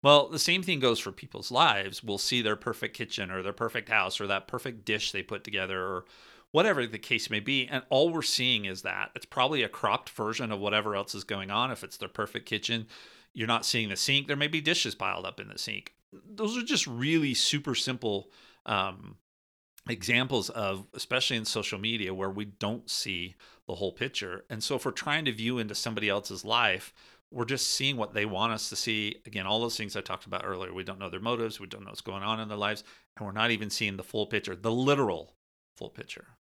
Well, 0.03 0.29
the 0.29 0.39
same 0.39 0.63
thing 0.63 0.81
goes 0.81 1.01
for 1.01 1.13
people's 1.13 1.51
lives. 1.51 2.05
We'll 2.05 2.19
see 2.19 2.43
their 2.43 2.57
perfect 2.57 2.95
kitchen 2.95 3.31
or 3.31 3.43
their 3.43 3.55
perfect 3.55 3.89
house 3.89 4.21
or 4.21 4.27
that 4.27 4.47
perfect 4.47 4.85
dish 4.85 5.13
they 5.13 5.23
put 5.23 5.45
together 5.45 5.81
or 5.81 6.05
whatever 6.51 6.87
the 6.87 6.99
case 6.99 7.31
may 7.31 7.41
be. 7.41 7.67
And 7.67 7.85
all 7.89 8.13
we're 8.13 8.21
seeing 8.21 8.67
is 8.67 8.83
that 8.83 9.13
it's 9.15 9.25
probably 9.25 9.63
a 9.63 9.69
cropped 9.71 10.11
version 10.11 10.53
of 10.53 10.61
whatever 10.61 10.95
else 10.95 11.15
is 11.15 11.25
going 11.25 11.51
on. 11.51 11.71
If 11.71 11.83
it's 11.83 11.97
their 11.97 12.11
perfect 12.11 12.45
kitchen, 12.45 12.87
you're 13.33 13.49
not 13.49 13.65
seeing 13.65 13.89
the 13.89 13.97
sink. 13.97 14.27
There 14.27 14.37
may 14.37 14.47
be 14.47 14.61
dishes 14.61 14.95
piled 14.95 15.25
up 15.25 15.41
in 15.41 15.49
the 15.49 15.59
sink. 15.59 15.95
Those 16.13 16.55
are 16.59 16.63
just 16.63 16.87
really 16.87 17.33
super 17.33 17.75
simple 17.75 18.29
um, 18.67 19.17
examples 19.89 20.51
of, 20.51 20.87
especially 20.95 21.37
in 21.37 21.45
social 21.45 21.79
media, 21.79 22.15
where 22.15 22.31
we 22.31 22.47
don't 22.47 22.89
see 22.89 23.35
the 23.67 23.75
whole 23.75 23.93
picture. 23.93 24.45
And 24.49 24.63
so 24.63 24.77
if 24.77 24.85
we're 24.85 24.93
trying 24.93 25.25
to 25.27 25.33
view 25.33 25.59
into 25.59 25.75
somebody 25.75 26.09
else's 26.09 26.45
life, 26.45 26.93
we're 27.31 27.45
just 27.45 27.73
seeing 27.73 27.97
what 27.97 28.15
they 28.15 28.25
want 28.25 28.53
us 28.53 28.69
to 28.69 28.77
see. 28.77 29.17
Again, 29.27 29.47
all 29.47 29.61
those 29.61 29.77
things 29.77 29.97
I 29.97 30.01
talked 30.01 30.27
about 30.27 30.45
earlier. 30.45 30.73
We 30.73 30.85
don't 30.85 30.99
know 30.99 31.11
their 31.11 31.21
motives, 31.21 31.59
we 31.61 31.67
don't 31.67 31.83
know 31.83 31.91
what's 31.91 32.01
going 32.01 32.23
on 32.23 32.41
in 32.41 32.49
their 32.49 32.57
lives, 32.57 32.85
and 33.17 33.27
we're 33.27 33.33
not 33.33 33.51
even 33.51 33.71
seeing 33.71 33.97
the 33.97 34.05
full 34.05 34.27
picture, 34.27 34.55
the 34.55 34.73
literal 34.73 35.35
full 35.77 35.91
picture. 35.91 36.37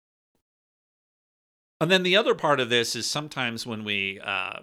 And 1.81 1.91
then 1.91 2.03
the 2.03 2.17
other 2.17 2.35
part 2.35 2.61
of 2.61 2.69
this 2.69 2.95
is 2.95 3.07
sometimes 3.07 3.67
when 3.67 3.85
we 3.85 4.21
uh, 4.23 4.61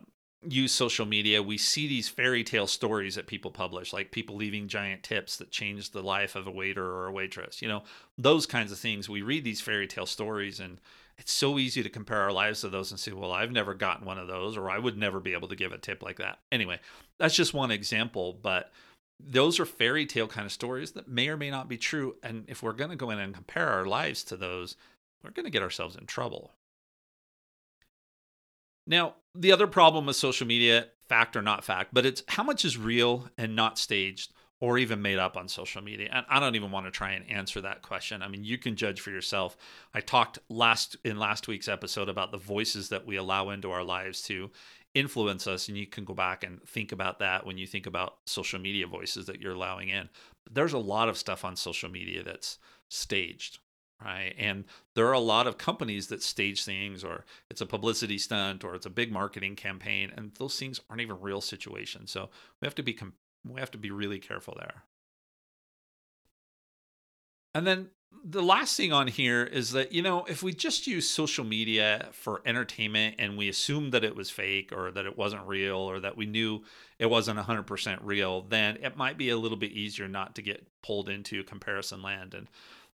use 0.48 0.72
social 0.72 1.06
media, 1.06 1.42
we 1.42 1.58
see 1.58 1.88
these 1.88 2.10
fairy 2.10 2.44
tale 2.44 2.68
stories 2.68 3.16
that 3.16 3.28
people 3.28 3.52
publish, 3.52 3.94
like 3.94 4.12
people 4.12 4.36
leaving 4.36 4.68
giant 4.68 5.04
tips 5.04 5.38
that 5.38 5.52
changed 5.52 5.94
the 5.94 6.04
life 6.04 6.36
of 6.36 6.48
a 6.48 6.52
waiter 6.52 6.86
or 6.86 7.08
a 7.08 7.12
waitress. 7.12 7.62
You 7.62 7.68
know, 7.68 7.84
those 8.18 8.46
kinds 8.46 8.72
of 8.72 8.78
things. 8.78 9.10
We 9.10 9.22
read 9.22 9.44
these 9.44 9.62
fairy 9.62 9.88
tale 9.88 10.06
stories 10.06 10.60
and 10.60 10.80
it's 11.18 11.34
so 11.34 11.58
easy 11.58 11.82
to 11.82 11.90
compare 11.90 12.22
our 12.22 12.32
lives 12.32 12.62
to 12.62 12.70
those 12.70 12.92
and 12.92 13.00
say, 13.00 13.12
well, 13.12 13.32
I've 13.32 13.52
never 13.52 13.74
gotten 13.74 14.06
one 14.06 14.20
of 14.20 14.28
those, 14.28 14.56
or 14.56 14.70
I 14.70 14.78
would 14.78 14.98
never 14.98 15.20
be 15.20 15.34
able 15.34 15.48
to 15.48 15.56
give 15.56 15.72
a 15.72 15.78
tip 15.78 16.04
like 16.04 16.18
that. 16.18 16.40
Anyway, 16.52 16.80
that's 17.18 17.36
just 17.36 17.56
one 17.56 17.72
example, 17.72 18.38
but 18.40 18.72
those 19.20 19.60
are 19.60 19.66
fairy 19.66 20.06
tale 20.06 20.28
kind 20.28 20.46
of 20.46 20.52
stories 20.52 20.92
that 20.92 21.08
may 21.08 21.28
or 21.28 21.38
may 21.38 21.50
not 21.50 21.68
be 21.68 21.78
true. 21.78 22.16
And 22.22 22.46
if 22.48 22.62
we're 22.62 22.74
going 22.74 22.92
to 22.92 22.96
go 22.96 23.10
in 23.10 23.18
and 23.18 23.34
compare 23.34 23.68
our 23.68 23.86
lives 23.86 24.24
to 24.26 24.38
those, 24.38 24.76
we're 25.24 25.32
going 25.32 25.46
to 25.46 25.52
get 25.52 25.64
ourselves 25.64 25.96
in 25.96 26.06
trouble. 26.06 26.54
Now, 28.88 29.16
the 29.36 29.52
other 29.52 29.68
problem 29.68 30.06
with 30.06 30.16
social 30.16 30.48
media, 30.48 30.88
fact 31.08 31.36
or 31.36 31.42
not 31.42 31.64
fact, 31.64 31.94
but 31.94 32.06
it's 32.06 32.24
how 32.28 32.44
much 32.44 32.66
is 32.66 32.78
real 32.78 33.30
and 33.38 33.56
not 33.56 33.78
staged, 33.78 34.32
or 34.60 34.78
even 34.78 35.02
made 35.02 35.20
up 35.20 35.38
on 35.38 35.48
social 35.48 35.84
media? 35.84 36.10
And 36.12 36.26
I 36.30 36.40
don't 36.40 36.56
even 36.56 36.72
want 36.72 36.88
to 36.88 36.92
try 36.92 37.12
and 37.12 37.30
answer 37.30 37.62
that 37.62 37.84
question. 37.84 38.24
I 38.24 38.28
mean, 38.28 38.44
you 38.44 38.58
can 38.58 38.76
judge 38.76 39.02
for 39.02 39.12
yourself. 39.12 39.56
I 39.94 40.02
talked 40.02 40.40
last 40.50 40.98
in 41.04 41.20
last 41.20 41.48
week's 41.48 41.68
episode 41.68 42.10
about 42.10 42.32
the 42.32 42.38
voices 42.38 42.90
that 42.90 43.06
we 43.06 43.18
allow 43.18 43.50
into 43.50 43.72
our 43.72 43.84
lives 43.84 44.22
to 44.24 44.50
influence 44.94 45.46
us 45.46 45.68
and 45.68 45.78
you 45.78 45.86
can 45.86 46.06
go 46.06 46.14
back 46.14 46.44
and 46.44 46.64
think 46.64 46.92
about 46.92 47.20
that 47.20 47.46
when 47.46 47.58
you 47.58 47.68
think 47.68 47.86
about 47.86 48.18
social 48.26 48.60
media 48.60 48.88
voices 48.88 49.28
that 49.28 49.40
you're 49.40 49.54
allowing 49.54 49.90
in. 49.90 50.10
But 50.44 50.56
there's 50.56 50.74
a 50.74 50.80
lot 50.80 51.08
of 51.08 51.18
stuff 51.18 51.46
on 51.46 51.56
social 51.56 51.90
media 51.90 52.24
that's 52.24 52.58
staged 52.90 53.60
right? 54.04 54.34
And 54.38 54.66
there 54.96 55.08
are 55.08 55.14
a 55.14 55.20
lot 55.20 55.48
of 55.48 55.58
companies 55.58 56.08
that 56.08 56.22
stage 56.22 56.64
things, 56.64 57.04
or 57.04 57.26
it's 57.50 57.62
a 57.62 57.66
publicity 57.66 58.18
stunt, 58.18 58.64
or 58.64 58.76
it's 58.76 58.86
a 58.86 58.92
big 58.92 59.12
marketing 59.12 59.56
campaign, 59.56 60.12
and 60.16 60.32
those 60.38 60.58
things 60.58 60.80
aren't 60.90 61.02
even 61.02 61.20
real 61.20 61.42
situations. 61.42 62.12
So 62.12 62.30
we 62.62 62.66
have 62.66 62.76
to 62.76 62.84
be 62.84 62.98
we 63.46 63.60
have 63.60 63.72
to 63.72 63.78
be 63.78 63.92
really 63.92 64.20
careful 64.20 64.56
there. 64.58 64.84
And 67.56 67.66
then 67.66 67.90
the 68.24 68.44
last 68.44 68.76
thing 68.76 68.92
on 68.94 69.08
here 69.08 69.44
is 69.44 69.72
that 69.72 69.92
you 69.92 70.02
know 70.02 70.26
if 70.26 70.42
we 70.44 70.54
just 70.54 70.88
use 70.88 71.10
social 71.10 71.46
media 71.46 72.08
for 72.12 72.42
entertainment 72.46 73.16
and 73.20 73.38
we 73.38 73.50
assume 73.50 73.92
that 73.92 74.04
it 74.04 74.16
was 74.16 74.30
fake 74.30 74.72
or 74.72 74.92
that 74.92 75.06
it 75.06 75.18
wasn't 75.18 75.46
real 75.46 75.78
or 75.78 76.00
that 76.00 76.18
we 76.18 76.26
knew 76.26 76.64
it 77.00 77.06
wasn't 77.06 77.40
100% 77.40 78.00
real 78.02 78.42
then 78.42 78.78
it 78.82 78.98
might 78.98 79.18
be 79.18 79.30
a 79.30 79.38
little 79.38 79.58
bit 79.58 79.72
easier 79.72 80.08
not 80.08 80.36
to 80.36 80.42
get 80.42 80.68
pulled 80.82 81.10
into 81.10 81.44
comparison 81.44 82.02
land 82.02 82.34
and 82.34 82.48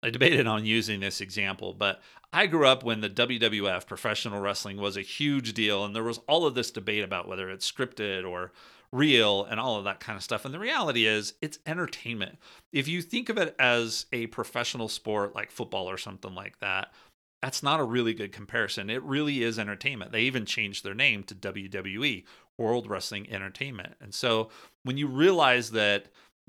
I 0.03 0.11
debated 0.11 0.47
on 0.47 0.65
using 0.65 1.01
this 1.01 1.21
example, 1.21 1.75
but 1.75 2.01
I 2.33 2.47
grew 2.47 2.67
up 2.67 2.83
when 2.83 3.01
the 3.01 3.11
WWF, 3.11 3.87
professional 3.87 4.41
wrestling, 4.41 4.79
was 4.79 4.97
a 4.97 5.03
huge 5.03 5.53
deal, 5.53 5.85
and 5.85 5.95
there 5.95 6.03
was 6.03 6.21
all 6.27 6.47
of 6.47 6.55
this 6.55 6.71
debate 6.71 7.05
about 7.05 7.29
whether 7.29 7.49
it's 7.51 7.71
scripted 7.71 8.29
or 8.29 8.53
real 8.93 9.45
and 9.45 9.61
all 9.61 9.77
of 9.77 9.85
that 9.85 10.01
kind 10.01 10.17
of 10.17 10.23
stuff. 10.23 10.45
And 10.45 10.53
the 10.53 10.59
reality 10.59 11.07
is, 11.07 11.35
it's 11.41 11.59
entertainment. 11.67 12.39
If 12.73 12.89
you 12.89 13.01
think 13.01 13.29
of 13.29 13.39
it 13.39 13.55
as 13.59 14.07
a 14.13 14.27
professional 14.29 14.89
sport 14.89 15.35
like 15.35 15.51
football 15.51 15.89
or 15.89 15.97
something 15.99 16.35
like 16.35 16.59
that, 16.61 16.93
that's 17.41 17.63
not 17.63 17.81
a 17.81 17.85
really 17.85 18.15
good 18.15 18.33
comparison. 18.33 18.91
It 18.91 19.03
really 19.03 19.43
is 19.43 19.59
entertainment. 19.59 20.13
They 20.13 20.23
even 20.23 20.47
changed 20.47 20.85
their 20.85 20.95
name 20.95 21.25
to 21.25 21.35
WWE, 21.35 22.25
World 22.59 22.89
Wrestling 22.89 23.31
Entertainment. 23.31 23.95
And 24.01 24.15
so 24.15 24.49
when 24.85 24.97
you 24.97 25.07
realize 25.07 25.71
that, 25.73 26.07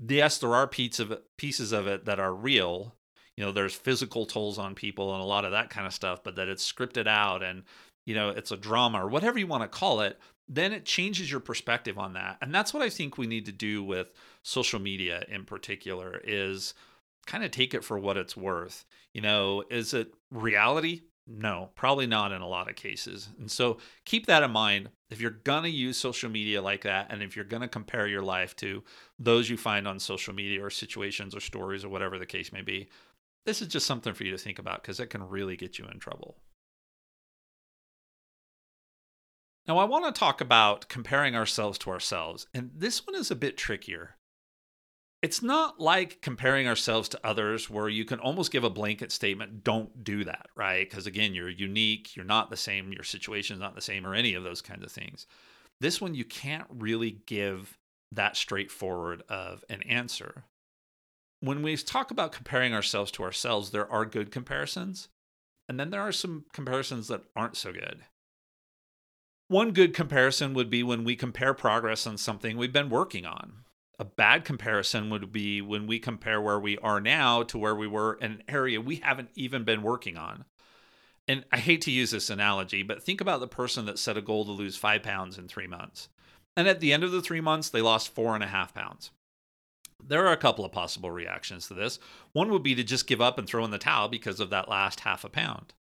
yes, 0.08 0.38
there 0.38 0.54
are 0.54 0.68
pieces 0.68 1.72
of 1.72 1.88
it 1.88 2.06
that 2.06 2.20
are 2.20 2.34
real, 2.34 2.94
you 3.38 3.44
know 3.44 3.52
there's 3.52 3.74
physical 3.74 4.26
tolls 4.26 4.58
on 4.58 4.76
people 4.76 5.14
and 5.14 5.22
a 5.22 5.26
lot 5.26 5.46
of 5.46 5.52
that 5.52 5.70
kind 5.70 5.88
of 5.88 5.94
stuff 5.94 6.24
but 6.24 6.36
that 6.36 6.48
it's 6.48 6.72
scripted 6.72 7.08
out 7.08 7.44
and 7.44 7.64
you 8.06 8.14
know 8.14 8.30
it's 8.30 8.52
a 8.52 8.58
drama 8.58 9.04
or 9.04 9.08
whatever 9.08 9.40
you 9.40 9.48
want 9.48 9.64
to 9.64 9.68
call 9.68 10.02
it 10.02 10.20
then 10.48 10.74
it 10.74 10.86
changes 10.86 11.32
your 11.32 11.40
perspective 11.40 11.98
on 11.98 12.14
that. 12.14 12.38
And 12.42 12.54
that's 12.54 12.74
what 12.74 12.84
i 12.84 12.90
think 12.90 13.18
we 13.18 13.28
need 13.28 13.46
to 13.46 13.52
do 13.52 13.84
with 13.84 14.12
social 14.44 14.80
media 14.80 15.24
in 15.28 15.46
particular 15.46 16.22
is 16.24 16.74
kind 17.26 17.44
of 17.44 17.52
take 17.52 17.74
it 17.74 17.84
for 17.84 17.98
what 17.98 18.18
it's 18.18 18.36
worth. 18.36 18.86
You 19.14 19.22
know 19.22 19.64
is 19.70 19.94
it 19.94 20.14
reality? 20.32 21.04
No 21.26 21.70
probably 21.76 22.08
not 22.08 22.32
in 22.32 22.42
a 22.42 22.48
lot 22.48 22.70
of 22.70 22.76
cases. 22.76 23.30
And 23.40 23.50
so 23.50 23.78
keep 24.06 24.26
that 24.26 24.44
in 24.44 24.52
mind. 24.52 24.90
If 25.10 25.22
you're 25.22 25.32
going 25.32 25.64
to 25.64 25.70
use 25.70 25.96
social 25.96 26.30
media 26.30 26.62
like 26.62 26.82
that 26.84 27.08
and 27.10 27.22
if 27.22 27.36
you're 27.36 27.46
going 27.46 27.62
to 27.62 27.68
compare 27.68 28.08
your 28.08 28.24
life 28.24 28.56
to 28.58 28.84
those 29.20 29.50
you 29.50 29.58
find 29.58 29.88
on 29.88 30.00
social 30.00 30.34
media 30.34 30.64
or 30.64 30.70
situations 30.70 31.36
or 31.36 31.40
stories 31.40 31.86
or 31.86 31.90
whatever 31.90 32.20
the 32.20 32.26
case 32.26 32.52
may 32.52 32.62
be 32.62 32.90
this 33.46 33.62
is 33.62 33.68
just 33.68 33.86
something 33.86 34.14
for 34.14 34.24
you 34.24 34.32
to 34.32 34.38
think 34.38 34.60
about 34.60 34.82
because 34.82 35.00
it 35.00 35.08
can 35.08 35.28
really 35.28 35.56
get 35.56 35.78
you 35.78 35.86
in 35.86 36.00
trouble. 36.00 36.38
Now, 39.68 39.78
I 39.78 39.86
want 39.86 40.14
to 40.14 40.18
talk 40.18 40.42
about 40.42 40.90
comparing 40.90 41.36
ourselves 41.36 41.78
to 41.80 41.90
ourselves, 41.90 42.48
and 42.54 42.72
this 42.76 43.08
one 43.08 43.16
is 43.16 43.32
a 43.32 43.36
bit 43.36 43.58
trickier. 43.58 44.18
It's 45.22 45.42
not 45.42 45.80
like 45.80 46.22
comparing 46.22 46.68
ourselves 46.68 47.08
to 47.10 47.20
others 47.26 47.70
where 47.70 47.88
you 47.88 48.04
can 48.04 48.20
almost 48.20 48.52
give 48.52 48.66
a 48.66 48.70
blanket 48.70 49.10
statement, 49.10 49.64
don't 49.64 50.04
do 50.04 50.26
that, 50.26 50.48
right? 50.54 50.90
Because 50.90 51.08
again, 51.08 51.34
you're 51.34 51.50
unique, 51.50 52.14
you're 52.14 52.26
not 52.26 52.50
the 52.50 52.58
same, 52.58 52.92
your 52.92 53.06
situation's 53.06 53.62
not 53.62 53.74
the 53.74 53.82
same, 53.82 54.06
or 54.06 54.14
any 54.14 54.34
of 54.34 54.44
those 54.44 54.62
kinds 54.62 54.84
of 54.84 54.92
things. 54.92 55.26
This 55.80 56.02
one, 56.02 56.14
you 56.14 56.26
can't 56.26 56.68
really 56.70 57.22
give 57.26 57.78
that 58.12 58.36
straightforward 58.36 59.24
of 59.30 59.64
an 59.70 59.82
answer 59.84 60.44
when 61.44 61.62
we 61.62 61.76
talk 61.76 62.10
about 62.10 62.32
comparing 62.32 62.74
ourselves 62.74 63.12
to 63.12 63.24
ourselves, 63.24 63.72
there 63.72 63.92
are 63.92 64.06
good 64.06 64.32
comparisons, 64.32 65.10
and 65.68 65.78
then 65.78 65.90
there 65.90 66.00
are 66.00 66.14
some 66.14 66.46
comparisons 66.54 67.10
that 67.10 67.24
aren't 67.36 67.58
so 67.58 67.74
good. 67.74 68.06
One 69.50 69.72
good 69.72 69.94
comparison 69.94 70.54
would 70.54 70.70
be 70.70 70.84
when 70.84 71.04
we 71.04 71.18
compare 71.18 71.54
progress 71.54 72.08
on 72.08 72.18
something 72.18 72.56
we've 72.56 72.72
been 72.72 72.90
working 72.90 73.26
on. 73.26 73.66
A 74.00 74.06
bad 74.06 74.46
comparison 74.46 75.10
would 75.10 75.34
be 75.34 75.62
when 75.62 75.86
we 75.86 76.00
compare 76.00 76.42
where 76.42 76.60
we 76.60 76.78
are 76.78 77.02
now 77.02 77.44
to 77.44 77.58
where 77.58 77.76
we 77.76 77.88
were 77.88 78.14
in 78.22 78.32
an 78.32 78.44
area 78.48 78.80
we 78.80 78.96
haven't 78.96 79.30
even 79.36 79.66
been 79.66 79.84
working 79.84 80.16
on. 80.16 80.46
And 81.28 81.44
I 81.52 81.58
hate 81.58 81.82
to 81.82 81.92
use 81.92 82.12
this 82.12 82.30
analogy, 82.30 82.84
but 82.84 83.04
think 83.04 83.20
about 83.20 83.42
the 83.42 83.48
person 83.50 83.86
that 83.88 84.00
set 84.00 84.18
a 84.18 84.22
goal 84.22 84.46
to 84.46 84.52
lose 84.52 84.78
five 84.78 85.04
pounds 85.04 85.38
in 85.38 85.50
three 85.50 85.68
months. 85.68 86.08
And 86.56 86.70
at 86.70 86.80
the 86.80 86.94
end 86.94 87.04
of 87.04 87.12
the 87.12 87.22
three 87.22 87.42
months, 87.42 87.70
they 87.70 87.82
lost 87.82 88.16
four 88.16 88.34
and 88.34 88.44
a 88.46 88.48
half 88.48 88.74
pounds. 88.74 89.12
There 90.08 90.26
are 90.28 90.34
a 90.34 90.38
couple 90.38 90.66
of 90.66 90.72
possible 90.72 91.12
reactions 91.12 91.68
to 91.68 91.74
this. 91.74 92.00
One 92.34 92.52
would 92.52 92.64
be 92.64 92.76
to 92.76 92.84
just 92.84 93.08
give 93.08 93.22
up 93.22 93.38
and 93.38 93.48
throw 93.48 93.64
in 93.66 93.72
the 93.72 93.78
towel 93.78 94.10
because 94.10 94.40
of 94.40 94.50
that 94.50 94.70
last 94.70 95.02
half 95.02 95.24
a 95.24 95.30
pound. 95.30 95.74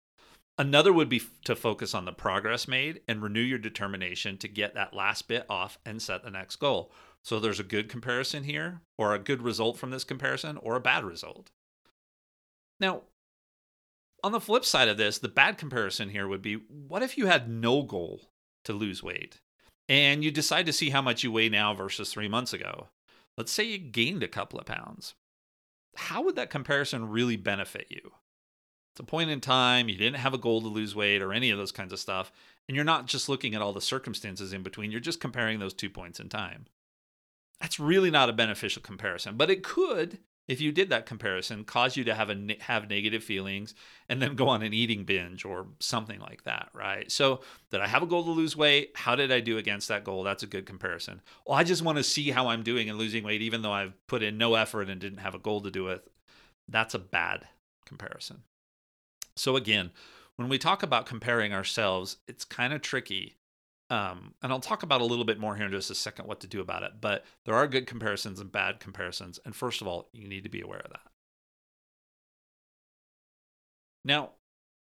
Another 0.58 0.92
would 0.92 1.08
be 1.08 1.22
to 1.44 1.56
focus 1.56 1.94
on 1.94 2.04
the 2.04 2.12
progress 2.12 2.68
made 2.68 3.00
and 3.08 3.22
renew 3.22 3.40
your 3.40 3.58
determination 3.58 4.36
to 4.38 4.48
get 4.48 4.74
that 4.74 4.92
last 4.92 5.26
bit 5.26 5.46
off 5.48 5.78
and 5.86 6.02
set 6.02 6.22
the 6.22 6.30
next 6.30 6.56
goal. 6.56 6.92
So 7.22 7.40
there's 7.40 7.60
a 7.60 7.64
good 7.64 7.88
comparison 7.88 8.44
here, 8.44 8.82
or 8.98 9.14
a 9.14 9.18
good 9.18 9.42
result 9.42 9.78
from 9.78 9.90
this 9.90 10.04
comparison, 10.04 10.58
or 10.58 10.76
a 10.76 10.80
bad 10.80 11.04
result. 11.04 11.50
Now, 12.78 13.02
on 14.22 14.32
the 14.32 14.40
flip 14.40 14.64
side 14.64 14.88
of 14.88 14.98
this, 14.98 15.18
the 15.18 15.28
bad 15.28 15.56
comparison 15.56 16.10
here 16.10 16.28
would 16.28 16.42
be 16.42 16.54
what 16.68 17.02
if 17.02 17.16
you 17.16 17.26
had 17.26 17.48
no 17.48 17.82
goal 17.82 18.20
to 18.64 18.72
lose 18.72 19.02
weight 19.02 19.40
and 19.88 20.22
you 20.22 20.30
decide 20.30 20.66
to 20.66 20.72
see 20.72 20.90
how 20.90 21.00
much 21.00 21.24
you 21.24 21.32
weigh 21.32 21.48
now 21.48 21.74
versus 21.74 22.12
three 22.12 22.28
months 22.28 22.52
ago? 22.52 22.88
Let's 23.36 23.52
say 23.52 23.64
you 23.64 23.78
gained 23.78 24.22
a 24.22 24.28
couple 24.28 24.58
of 24.58 24.66
pounds. 24.66 25.14
How 25.96 26.22
would 26.22 26.36
that 26.36 26.50
comparison 26.50 27.08
really 27.08 27.36
benefit 27.36 27.86
you? 27.90 28.12
It's 28.92 29.00
a 29.00 29.04
point 29.04 29.30
in 29.30 29.40
time, 29.40 29.88
you 29.88 29.96
didn't 29.96 30.18
have 30.18 30.34
a 30.34 30.38
goal 30.38 30.60
to 30.62 30.68
lose 30.68 30.94
weight 30.94 31.22
or 31.22 31.32
any 31.32 31.50
of 31.50 31.58
those 31.58 31.72
kinds 31.72 31.92
of 31.92 32.00
stuff, 32.00 32.32
and 32.68 32.74
you're 32.74 32.84
not 32.84 33.06
just 33.06 33.28
looking 33.28 33.54
at 33.54 33.62
all 33.62 33.72
the 33.72 33.80
circumstances 33.80 34.52
in 34.52 34.62
between, 34.62 34.90
you're 34.90 35.00
just 35.00 35.20
comparing 35.20 35.58
those 35.58 35.74
two 35.74 35.90
points 35.90 36.18
in 36.20 36.28
time. 36.28 36.66
That's 37.60 37.78
really 37.78 38.10
not 38.10 38.28
a 38.28 38.32
beneficial 38.32 38.82
comparison, 38.82 39.36
but 39.36 39.50
it 39.50 39.62
could 39.62 40.18
if 40.50 40.60
you 40.60 40.72
did 40.72 40.88
that 40.90 41.06
comparison, 41.06 41.62
cause 41.62 41.96
you 41.96 42.02
to 42.02 42.12
have 42.12 42.28
a 42.28 42.56
have 42.58 42.90
negative 42.90 43.22
feelings 43.22 43.72
and 44.08 44.20
then 44.20 44.34
go 44.34 44.48
on 44.48 44.64
an 44.64 44.74
eating 44.74 45.04
binge 45.04 45.44
or 45.44 45.68
something 45.78 46.18
like 46.18 46.42
that, 46.42 46.70
right? 46.74 47.10
So, 47.10 47.42
did 47.70 47.80
I 47.80 47.86
have 47.86 48.02
a 48.02 48.06
goal 48.06 48.24
to 48.24 48.32
lose 48.32 48.56
weight? 48.56 48.90
How 48.96 49.14
did 49.14 49.30
I 49.30 49.38
do 49.38 49.58
against 49.58 49.86
that 49.86 50.02
goal? 50.02 50.24
That's 50.24 50.42
a 50.42 50.48
good 50.48 50.66
comparison. 50.66 51.20
Well, 51.46 51.56
I 51.56 51.62
just 51.62 51.82
want 51.82 51.98
to 51.98 52.02
see 52.02 52.32
how 52.32 52.48
I'm 52.48 52.64
doing 52.64 52.88
in 52.88 52.98
losing 52.98 53.22
weight, 53.22 53.42
even 53.42 53.62
though 53.62 53.70
I've 53.70 53.94
put 54.08 54.24
in 54.24 54.38
no 54.38 54.56
effort 54.56 54.90
and 54.90 55.00
didn't 55.00 55.20
have 55.20 55.36
a 55.36 55.38
goal 55.38 55.60
to 55.60 55.70
do 55.70 55.86
it. 55.86 56.04
That's 56.66 56.94
a 56.94 56.98
bad 56.98 57.46
comparison. 57.86 58.42
So, 59.36 59.54
again, 59.54 59.92
when 60.34 60.48
we 60.48 60.58
talk 60.58 60.82
about 60.82 61.06
comparing 61.06 61.52
ourselves, 61.52 62.16
it's 62.26 62.44
kind 62.44 62.72
of 62.72 62.82
tricky 62.82 63.36
um, 63.90 64.34
and 64.40 64.52
I'll 64.52 64.60
talk 64.60 64.84
about 64.84 65.00
a 65.00 65.04
little 65.04 65.24
bit 65.24 65.40
more 65.40 65.56
here 65.56 65.66
in 65.66 65.72
just 65.72 65.90
a 65.90 65.94
second 65.96 66.26
what 66.26 66.40
to 66.40 66.46
do 66.46 66.60
about 66.60 66.84
it. 66.84 66.92
But 67.00 67.24
there 67.44 67.56
are 67.56 67.66
good 67.66 67.86
comparisons 67.86 68.40
and 68.40 68.50
bad 68.50 68.78
comparisons. 68.78 69.40
And 69.44 69.54
first 69.54 69.80
of 69.80 69.88
all, 69.88 70.08
you 70.12 70.28
need 70.28 70.44
to 70.44 70.48
be 70.48 70.60
aware 70.60 70.78
of 70.78 70.90
that. 70.92 71.10
Now, 74.04 74.30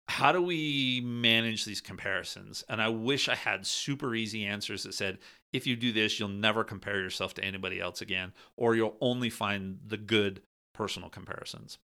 how 0.07 0.31
do 0.31 0.41
we 0.41 1.01
manage 1.03 1.65
these 1.65 1.81
comparisons? 1.81 2.63
And 2.69 2.81
I 2.81 2.88
wish 2.89 3.27
I 3.27 3.36
had 3.36 3.65
super 3.65 4.15
easy 4.15 4.45
answers 4.45 4.83
that 4.83 4.93
said, 4.93 5.19
if 5.51 5.67
you 5.67 5.75
do 5.75 5.91
this, 5.91 6.19
you'll 6.19 6.29
never 6.29 6.63
compare 6.63 7.00
yourself 7.00 7.33
to 7.36 7.43
anybody 7.43 7.79
else 7.79 8.01
again, 8.01 8.33
or 8.57 8.75
you'll 8.75 8.98
only 9.01 9.29
find 9.29 9.79
the 9.86 9.98
good 9.98 10.41
personal 10.74 11.10
comparisons. 11.10 11.77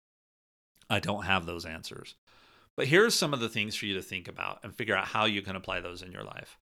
I 0.89 0.99
don't 0.99 1.25
have 1.25 1.45
those 1.45 1.65
answers. 1.65 2.15
But 2.75 2.88
here 2.88 3.05
are 3.05 3.11
some 3.11 3.33
of 3.33 3.41
the 3.41 3.49
things 3.49 3.75
for 3.75 3.85
you 3.85 3.93
to 3.95 4.01
think 4.01 4.27
about 4.27 4.59
and 4.63 4.73
figure 4.73 4.95
out 4.95 5.07
how 5.07 5.25
you 5.25 5.41
can 5.41 5.55
apply 5.55 5.81
those 5.81 6.01
in 6.01 6.11
your 6.11 6.23
life. 6.23 6.57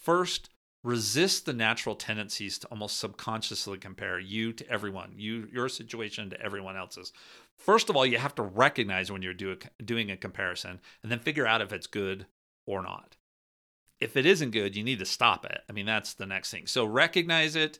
First, 0.00 0.48
resist 0.82 1.44
the 1.44 1.52
natural 1.52 1.94
tendencies 1.94 2.58
to 2.58 2.66
almost 2.68 2.98
subconsciously 2.98 3.76
compare 3.76 4.18
you 4.18 4.52
to 4.54 4.68
everyone, 4.70 5.12
you 5.16 5.46
your 5.52 5.68
situation 5.68 6.30
to 6.30 6.40
everyone 6.40 6.76
else's. 6.76 7.12
First 7.58 7.90
of 7.90 7.96
all, 7.96 8.06
you 8.06 8.16
have 8.16 8.34
to 8.36 8.42
recognize 8.42 9.12
when 9.12 9.20
you're 9.20 9.34
do 9.34 9.52
a, 9.52 9.82
doing 9.82 10.10
a 10.10 10.16
comparison 10.16 10.80
and 11.02 11.12
then 11.12 11.18
figure 11.18 11.46
out 11.46 11.60
if 11.60 11.72
it's 11.72 11.86
good 11.86 12.24
or 12.66 12.82
not. 12.82 13.16
If 14.00 14.16
it 14.16 14.24
isn't 14.24 14.52
good, 14.52 14.74
you 14.74 14.82
need 14.82 15.00
to 15.00 15.04
stop 15.04 15.44
it. 15.44 15.60
I 15.68 15.72
mean, 15.74 15.84
that's 15.84 16.14
the 16.14 16.24
next 16.24 16.50
thing. 16.50 16.66
So 16.66 16.86
recognize 16.86 17.54
it, 17.54 17.78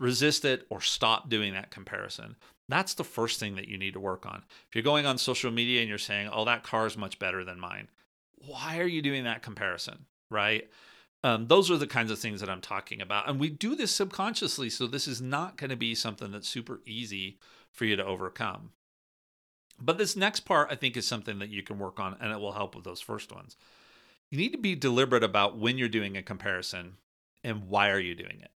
resist 0.00 0.44
it, 0.44 0.66
or 0.68 0.80
stop 0.80 1.28
doing 1.28 1.54
that 1.54 1.70
comparison. 1.70 2.34
That's 2.68 2.94
the 2.94 3.04
first 3.04 3.38
thing 3.38 3.54
that 3.54 3.68
you 3.68 3.78
need 3.78 3.94
to 3.94 4.00
work 4.00 4.26
on. 4.26 4.42
If 4.68 4.74
you're 4.74 4.82
going 4.82 5.06
on 5.06 5.18
social 5.18 5.52
media 5.52 5.80
and 5.80 5.88
you're 5.88 5.98
saying, 5.98 6.28
oh, 6.32 6.44
that 6.46 6.64
car 6.64 6.86
is 6.86 6.96
much 6.96 7.20
better 7.20 7.44
than 7.44 7.60
mine, 7.60 7.88
why 8.34 8.80
are 8.80 8.86
you 8.86 9.02
doing 9.02 9.22
that 9.24 9.42
comparison? 9.42 10.06
Right? 10.28 10.68
Um, 11.24 11.46
those 11.46 11.70
are 11.70 11.76
the 11.76 11.86
kinds 11.86 12.10
of 12.10 12.18
things 12.18 12.40
that 12.40 12.50
I'm 12.50 12.60
talking 12.60 13.00
about. 13.00 13.28
And 13.28 13.38
we 13.38 13.48
do 13.48 13.76
this 13.76 13.92
subconsciously. 13.92 14.70
So 14.70 14.86
this 14.86 15.06
is 15.06 15.22
not 15.22 15.56
going 15.56 15.70
to 15.70 15.76
be 15.76 15.94
something 15.94 16.32
that's 16.32 16.48
super 16.48 16.80
easy 16.84 17.38
for 17.70 17.84
you 17.84 17.96
to 17.96 18.04
overcome. 18.04 18.70
But 19.80 19.98
this 19.98 20.16
next 20.16 20.40
part, 20.40 20.68
I 20.70 20.74
think, 20.74 20.96
is 20.96 21.06
something 21.06 21.38
that 21.38 21.48
you 21.48 21.62
can 21.62 21.78
work 21.78 22.00
on 22.00 22.16
and 22.20 22.32
it 22.32 22.40
will 22.40 22.52
help 22.52 22.74
with 22.74 22.84
those 22.84 23.00
first 23.00 23.32
ones. 23.32 23.56
You 24.30 24.38
need 24.38 24.52
to 24.52 24.58
be 24.58 24.74
deliberate 24.74 25.24
about 25.24 25.58
when 25.58 25.78
you're 25.78 25.88
doing 25.88 26.16
a 26.16 26.22
comparison 26.22 26.94
and 27.44 27.68
why 27.68 27.90
are 27.90 28.00
you 28.00 28.14
doing 28.14 28.38
it. 28.40 28.50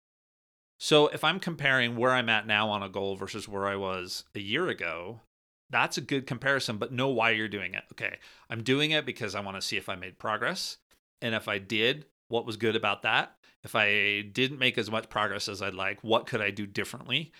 So 0.78 1.08
if 1.08 1.24
I'm 1.24 1.40
comparing 1.40 1.96
where 1.96 2.10
I'm 2.10 2.28
at 2.28 2.46
now 2.46 2.68
on 2.68 2.82
a 2.82 2.88
goal 2.88 3.16
versus 3.16 3.48
where 3.48 3.66
I 3.66 3.76
was 3.76 4.24
a 4.34 4.40
year 4.40 4.68
ago, 4.68 5.20
that's 5.70 5.96
a 5.96 6.02
good 6.02 6.26
comparison, 6.26 6.76
but 6.76 6.92
know 6.92 7.08
why 7.08 7.30
you're 7.30 7.48
doing 7.48 7.74
it. 7.74 7.84
Okay, 7.92 8.18
I'm 8.50 8.62
doing 8.62 8.90
it 8.90 9.06
because 9.06 9.34
I 9.34 9.40
want 9.40 9.56
to 9.56 9.62
see 9.62 9.76
if 9.76 9.88
I 9.88 9.94
made 9.94 10.18
progress. 10.18 10.76
And 11.22 11.34
if 11.34 11.48
I 11.48 11.58
did, 11.58 12.04
what 12.28 12.46
was 12.46 12.56
good 12.56 12.76
about 12.76 13.02
that? 13.02 13.36
If 13.62 13.74
I 13.74 14.20
didn't 14.20 14.58
make 14.58 14.76
as 14.76 14.90
much 14.90 15.08
progress 15.08 15.48
as 15.48 15.62
I'd 15.62 15.74
like, 15.74 16.02
what 16.02 16.26
could 16.26 16.40
I 16.40 16.50
do 16.50 16.66
differently? 16.66 17.32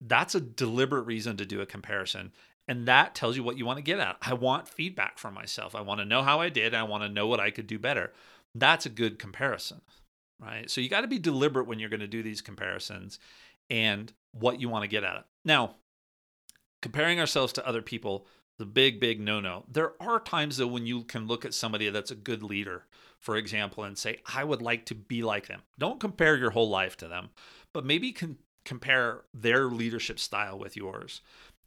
That's 0.00 0.34
a 0.34 0.40
deliberate 0.40 1.02
reason 1.02 1.36
to 1.36 1.46
do 1.46 1.60
a 1.60 1.66
comparison. 1.66 2.32
And 2.66 2.86
that 2.86 3.14
tells 3.14 3.36
you 3.36 3.42
what 3.42 3.58
you 3.58 3.66
want 3.66 3.78
to 3.78 3.82
get 3.82 4.00
at. 4.00 4.16
I 4.22 4.34
want 4.34 4.68
feedback 4.68 5.18
from 5.18 5.34
myself. 5.34 5.74
I 5.74 5.80
want 5.80 6.00
to 6.00 6.04
know 6.04 6.22
how 6.22 6.40
I 6.40 6.48
did. 6.48 6.74
I 6.74 6.84
want 6.84 7.02
to 7.02 7.08
know 7.08 7.26
what 7.26 7.40
I 7.40 7.50
could 7.50 7.66
do 7.66 7.78
better. 7.78 8.12
That's 8.54 8.86
a 8.86 8.90
good 8.90 9.18
comparison, 9.18 9.80
right? 10.40 10.70
So 10.70 10.80
you 10.80 10.88
got 10.88 11.02
to 11.02 11.08
be 11.08 11.18
deliberate 11.18 11.66
when 11.66 11.78
you're 11.78 11.88
going 11.88 12.00
to 12.00 12.06
do 12.06 12.22
these 12.22 12.40
comparisons 12.40 13.18
and 13.68 14.12
what 14.32 14.60
you 14.60 14.68
want 14.68 14.82
to 14.82 14.88
get 14.88 15.04
at 15.04 15.16
it. 15.16 15.24
Now, 15.44 15.76
comparing 16.82 17.20
ourselves 17.20 17.52
to 17.54 17.66
other 17.66 17.82
people, 17.82 18.26
the 18.58 18.66
big, 18.66 19.00
big 19.00 19.20
no 19.20 19.40
no. 19.40 19.64
There 19.68 19.94
are 20.00 20.20
times 20.20 20.58
though 20.58 20.66
when 20.66 20.86
you 20.86 21.04
can 21.04 21.26
look 21.26 21.44
at 21.44 21.54
somebody 21.54 21.88
that's 21.88 22.10
a 22.10 22.16
good 22.16 22.42
leader, 22.42 22.84
for 23.20 23.36
example, 23.36 23.84
and 23.84 23.96
say, 23.96 24.18
I 24.34 24.42
would 24.42 24.62
like 24.62 24.86
to 24.86 24.94
be 24.94 25.22
like 25.22 25.46
them. 25.46 25.60
Don't 25.78 26.00
compare 26.00 26.36
your 26.36 26.50
whole 26.50 26.68
life 26.68 26.96
to 26.98 27.08
them, 27.08 27.28
but 27.72 27.84
maybe 27.84 28.12
can 28.12 28.38
compare 28.64 29.22
their 29.32 29.66
leadership 29.66 30.18
style 30.18 30.58
with 30.58 30.76
yours. 30.76 31.20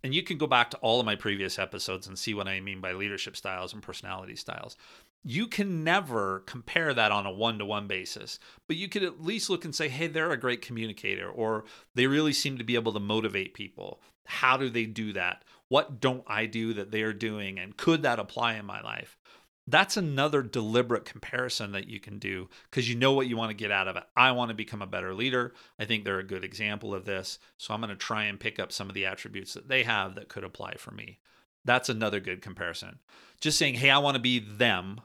And 0.04 0.14
you 0.14 0.22
can 0.22 0.38
go 0.38 0.48
back 0.48 0.70
to 0.72 0.78
all 0.78 1.00
of 1.00 1.06
my 1.06 1.16
previous 1.16 1.58
episodes 1.58 2.08
and 2.08 2.20
see 2.20 2.34
what 2.34 2.48
I 2.48 2.60
mean 2.60 2.82
by 2.82 2.92
leadership 2.92 3.38
styles 3.38 3.74
and 3.74 3.82
personality 3.82 4.36
styles. 4.36 4.76
You 5.24 5.48
can 5.48 5.86
never 5.86 6.44
compare 6.46 6.94
that 6.94 7.14
on 7.14 7.26
a 7.26 7.32
one 7.32 7.58
to 7.60 7.66
one 7.66 7.88
basis, 7.88 8.40
but 8.68 8.76
you 8.76 8.90
could 8.90 9.04
at 9.04 9.24
least 9.24 9.50
look 9.50 9.64
and 9.64 9.74
say, 9.74 9.88
hey, 9.88 10.08
they're 10.08 10.32
a 10.32 10.38
great 10.38 10.62
communicator, 10.62 11.30
or 11.30 11.64
they 11.96 12.08
really 12.08 12.34
seem 12.34 12.58
to 12.58 12.66
be 12.66 12.76
able 12.76 12.92
to 12.92 13.00
motivate 13.00 13.54
people. 13.54 14.02
How 14.26 14.58
do 14.58 14.70
they 14.70 14.86
do 14.86 15.14
that? 15.14 15.46
What 15.70 16.02
don't 16.02 16.26
I 16.28 16.46
do 16.48 16.74
that 16.74 16.92
they're 16.92 17.14
doing? 17.14 17.58
And 17.58 17.78
could 17.78 18.02
that 18.02 18.20
apply 18.20 18.56
in 18.56 18.66
my 18.66 18.82
life? 18.82 19.18
That's 19.66 19.96
another 19.96 20.42
deliberate 20.42 21.06
comparison 21.06 21.72
that 21.72 21.88
you 21.88 22.00
can 22.00 22.20
do 22.20 22.50
because 22.70 22.90
you 22.90 22.96
know 22.96 23.14
what 23.14 23.28
you 23.28 23.38
want 23.38 23.50
to 23.50 23.56
get 23.56 23.72
out 23.72 23.88
of 23.88 23.96
it. 23.96 24.04
I 24.16 24.32
want 24.34 24.50
to 24.50 24.56
become 24.56 24.82
a 24.82 24.88
better 24.88 25.14
leader. 25.14 25.54
I 25.80 25.86
think 25.86 26.04
they're 26.04 26.20
a 26.20 26.24
good 26.24 26.44
example 26.44 26.94
of 26.94 27.06
this. 27.06 27.40
So 27.58 27.74
I'm 27.74 27.80
going 27.80 27.90
to 27.90 27.96
try 27.96 28.26
and 28.26 28.40
pick 28.40 28.60
up 28.60 28.74
some 28.74 28.90
of 28.90 28.94
the 28.94 29.06
attributes 29.06 29.54
that 29.54 29.70
they 29.70 29.84
have 29.84 30.16
that 30.16 30.28
could 30.28 30.44
apply 30.44 30.76
for 30.76 30.92
me. 30.92 31.20
That's 31.64 31.88
another 31.88 32.20
good 32.20 32.42
comparison. 32.42 33.00
Just 33.40 33.58
saying, 33.58 33.76
hey, 33.76 33.90
I 33.90 34.00
want 34.00 34.16
to 34.16 34.22
be 34.22 34.40
them, 34.40 35.00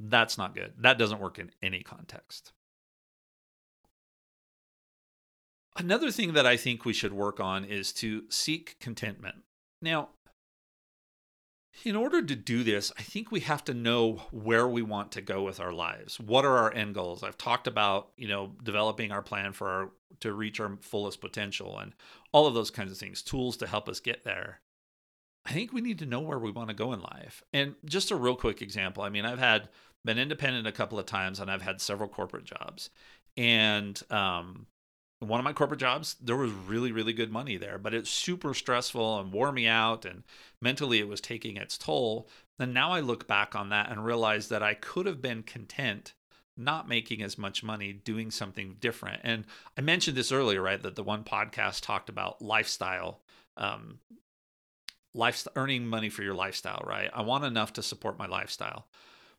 that's 0.00 0.36
not 0.36 0.54
good. 0.54 0.72
That 0.78 0.98
doesn't 0.98 1.20
work 1.20 1.38
in 1.38 1.52
any 1.62 1.82
context. 1.82 2.52
Another 5.76 6.10
thing 6.10 6.32
that 6.32 6.46
I 6.46 6.56
think 6.56 6.84
we 6.84 6.92
should 6.92 7.12
work 7.12 7.38
on 7.38 7.64
is 7.64 7.92
to 7.94 8.24
seek 8.30 8.78
contentment. 8.80 9.36
Now, 9.80 10.08
in 11.84 11.96
order 11.96 12.22
to 12.22 12.36
do 12.36 12.64
this, 12.64 12.92
I 12.98 13.02
think 13.02 13.30
we 13.30 13.40
have 13.40 13.64
to 13.64 13.74
know 13.74 14.22
where 14.30 14.66
we 14.66 14.82
want 14.82 15.12
to 15.12 15.20
go 15.20 15.42
with 15.42 15.60
our 15.60 15.72
lives. 15.72 16.18
What 16.18 16.44
are 16.44 16.56
our 16.56 16.72
end 16.72 16.94
goals? 16.94 17.22
I've 17.22 17.38
talked 17.38 17.66
about, 17.66 18.08
you 18.16 18.28
know, 18.28 18.52
developing 18.62 19.12
our 19.12 19.22
plan 19.22 19.52
for 19.52 19.68
our 19.68 19.90
to 20.20 20.32
reach 20.32 20.60
our 20.60 20.78
fullest 20.80 21.20
potential 21.20 21.78
and 21.78 21.92
all 22.32 22.46
of 22.46 22.54
those 22.54 22.70
kinds 22.70 22.90
of 22.90 22.98
things, 22.98 23.22
tools 23.22 23.56
to 23.58 23.66
help 23.66 23.88
us 23.88 24.00
get 24.00 24.24
there. 24.24 24.60
I 25.44 25.52
think 25.52 25.72
we 25.72 25.80
need 25.80 25.98
to 25.98 26.06
know 26.06 26.20
where 26.20 26.38
we 26.38 26.50
want 26.50 26.68
to 26.68 26.74
go 26.74 26.92
in 26.92 27.00
life. 27.00 27.42
And 27.52 27.74
just 27.84 28.10
a 28.10 28.16
real 28.16 28.36
quick 28.36 28.62
example, 28.62 29.02
I 29.02 29.10
mean, 29.10 29.26
I've 29.26 29.38
had 29.38 29.68
been 30.04 30.18
independent 30.18 30.66
a 30.66 30.72
couple 30.72 30.98
of 30.98 31.06
times 31.06 31.38
and 31.38 31.50
I've 31.50 31.62
had 31.62 31.80
several 31.80 32.08
corporate 32.08 32.44
jobs. 32.44 32.90
And 33.36 34.00
um 34.10 34.66
one 35.20 35.40
of 35.40 35.44
my 35.44 35.52
corporate 35.52 35.80
jobs, 35.80 36.16
there 36.22 36.36
was 36.36 36.52
really, 36.52 36.92
really 36.92 37.12
good 37.12 37.32
money 37.32 37.56
there, 37.56 37.78
but 37.78 37.94
it's 37.94 38.10
super 38.10 38.52
stressful 38.52 39.18
and 39.18 39.32
wore 39.32 39.50
me 39.50 39.66
out. 39.66 40.04
And 40.04 40.24
mentally, 40.60 40.98
it 40.98 41.08
was 41.08 41.20
taking 41.20 41.56
its 41.56 41.78
toll. 41.78 42.28
And 42.58 42.74
now 42.74 42.92
I 42.92 43.00
look 43.00 43.26
back 43.26 43.54
on 43.54 43.70
that 43.70 43.90
and 43.90 44.04
realize 44.04 44.48
that 44.48 44.62
I 44.62 44.74
could 44.74 45.06
have 45.06 45.22
been 45.22 45.42
content 45.42 46.14
not 46.56 46.88
making 46.88 47.22
as 47.22 47.36
much 47.36 47.62
money 47.62 47.92
doing 47.92 48.30
something 48.30 48.76
different. 48.80 49.20
And 49.24 49.44
I 49.76 49.82
mentioned 49.82 50.16
this 50.16 50.32
earlier, 50.32 50.62
right? 50.62 50.82
That 50.82 50.96
the 50.96 51.02
one 51.02 51.22
podcast 51.22 51.82
talked 51.82 52.08
about 52.08 52.40
lifestyle, 52.40 53.20
um, 53.56 53.98
life, 55.14 55.46
earning 55.54 55.86
money 55.86 56.08
for 56.08 56.22
your 56.22 56.34
lifestyle, 56.34 56.82
right? 56.86 57.10
I 57.14 57.22
want 57.22 57.44
enough 57.44 57.74
to 57.74 57.82
support 57.82 58.18
my 58.18 58.26
lifestyle. 58.26 58.86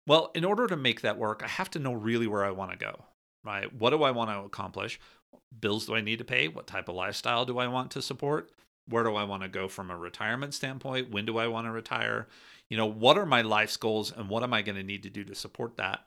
Well, 0.05 0.31
in 0.35 0.45
order 0.45 0.67
to 0.67 0.77
make 0.77 1.01
that 1.01 1.17
work, 1.17 1.41
I 1.43 1.47
have 1.47 1.71
to 1.71 1.79
know 1.79 1.93
really 1.93 2.27
where 2.27 2.45
I 2.45 2.51
want 2.51 2.71
to 2.71 2.77
go, 2.77 3.05
right? 3.43 3.71
What 3.73 3.89
do 3.89 4.03
I 4.03 4.11
want 4.11 4.29
to 4.29 4.39
accomplish? 4.39 4.99
Bills 5.60 5.86
do 5.86 5.95
I 5.95 6.01
need 6.01 6.19
to 6.19 6.25
pay? 6.25 6.47
What 6.47 6.67
type 6.67 6.89
of 6.89 6.95
lifestyle 6.95 7.45
do 7.45 7.60
I 7.60 7.67
want 7.67 7.91
to 7.91 8.01
support? 8.01 8.51
Where 8.88 9.03
do 9.03 9.15
I 9.15 9.23
want 9.23 9.43
to 9.43 9.49
go 9.49 9.67
from 9.67 9.91
a 9.91 9.97
retirement 9.97 10.53
standpoint? 10.53 11.12
When 11.12 11.25
do 11.25 11.38
I 11.38 11.47
want 11.47 11.67
to 11.67 11.71
retire? 11.71 12.27
You 12.69 12.77
know, 12.77 12.86
what 12.86 13.17
are 13.17 13.25
my 13.25 13.41
life's 13.41 13.77
goals 13.77 14.12
and 14.12 14.29
what 14.29 14.43
am 14.43 14.53
I 14.53 14.62
going 14.62 14.77
to 14.77 14.83
need 14.83 15.03
to 15.03 15.10
do 15.10 15.23
to 15.25 15.36
support 15.36 15.77
that? 15.77 16.05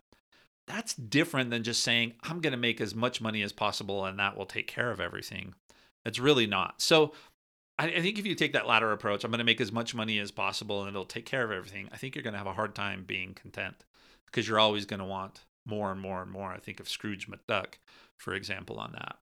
That's 0.67 0.95
different 0.95 1.51
than 1.51 1.63
just 1.63 1.83
saying, 1.83 2.15
I'm 2.23 2.41
going 2.41 2.53
to 2.53 2.59
make 2.59 2.81
as 2.81 2.95
much 2.95 3.21
money 3.21 3.43
as 3.43 3.53
possible 3.53 4.05
and 4.05 4.19
that 4.19 4.37
will 4.37 4.47
take 4.47 4.67
care 4.67 4.91
of 4.91 5.01
everything. 5.01 5.55
It's 6.05 6.19
really 6.19 6.47
not. 6.47 6.81
So 6.81 7.13
I, 7.79 8.01
think 8.01 8.19
if 8.19 8.27
you 8.27 8.35
take 8.35 8.53
that 8.53 8.67
latter 8.67 8.93
approach, 8.93 9.25
I'm 9.25 9.31
going 9.31 9.39
to 9.39 9.45
make 9.45 9.61
as 9.61 9.73
much 9.73 9.95
money 9.95 10.19
as 10.19 10.31
possible 10.31 10.81
and 10.81 10.91
it'll 10.91 11.05
take 11.05 11.25
care 11.25 11.45
of 11.45 11.51
everything. 11.51 11.89
I 11.93 11.97
think 11.97 12.15
you're 12.15 12.23
going 12.23 12.35
to 12.35 12.39
have 12.39 12.47
a 12.47 12.53
hard 12.53 12.75
time 12.75 13.05
being 13.07 13.33
content 13.35 13.85
because 14.27 14.47
you're 14.47 14.59
always 14.59 14.85
going 14.85 15.01
to 15.01 15.07
want 15.07 15.45
more 15.65 15.91
and 15.91 16.01
more 16.01 16.23
and 16.23 16.31
more. 16.31 16.51
I 16.51 16.59
think 16.59 16.79
of 16.79 16.89
Scrooge 16.89 17.29
McDuck, 17.29 17.75
for 18.17 18.35
example, 18.35 18.79
on 18.79 18.93
that. 18.93 19.17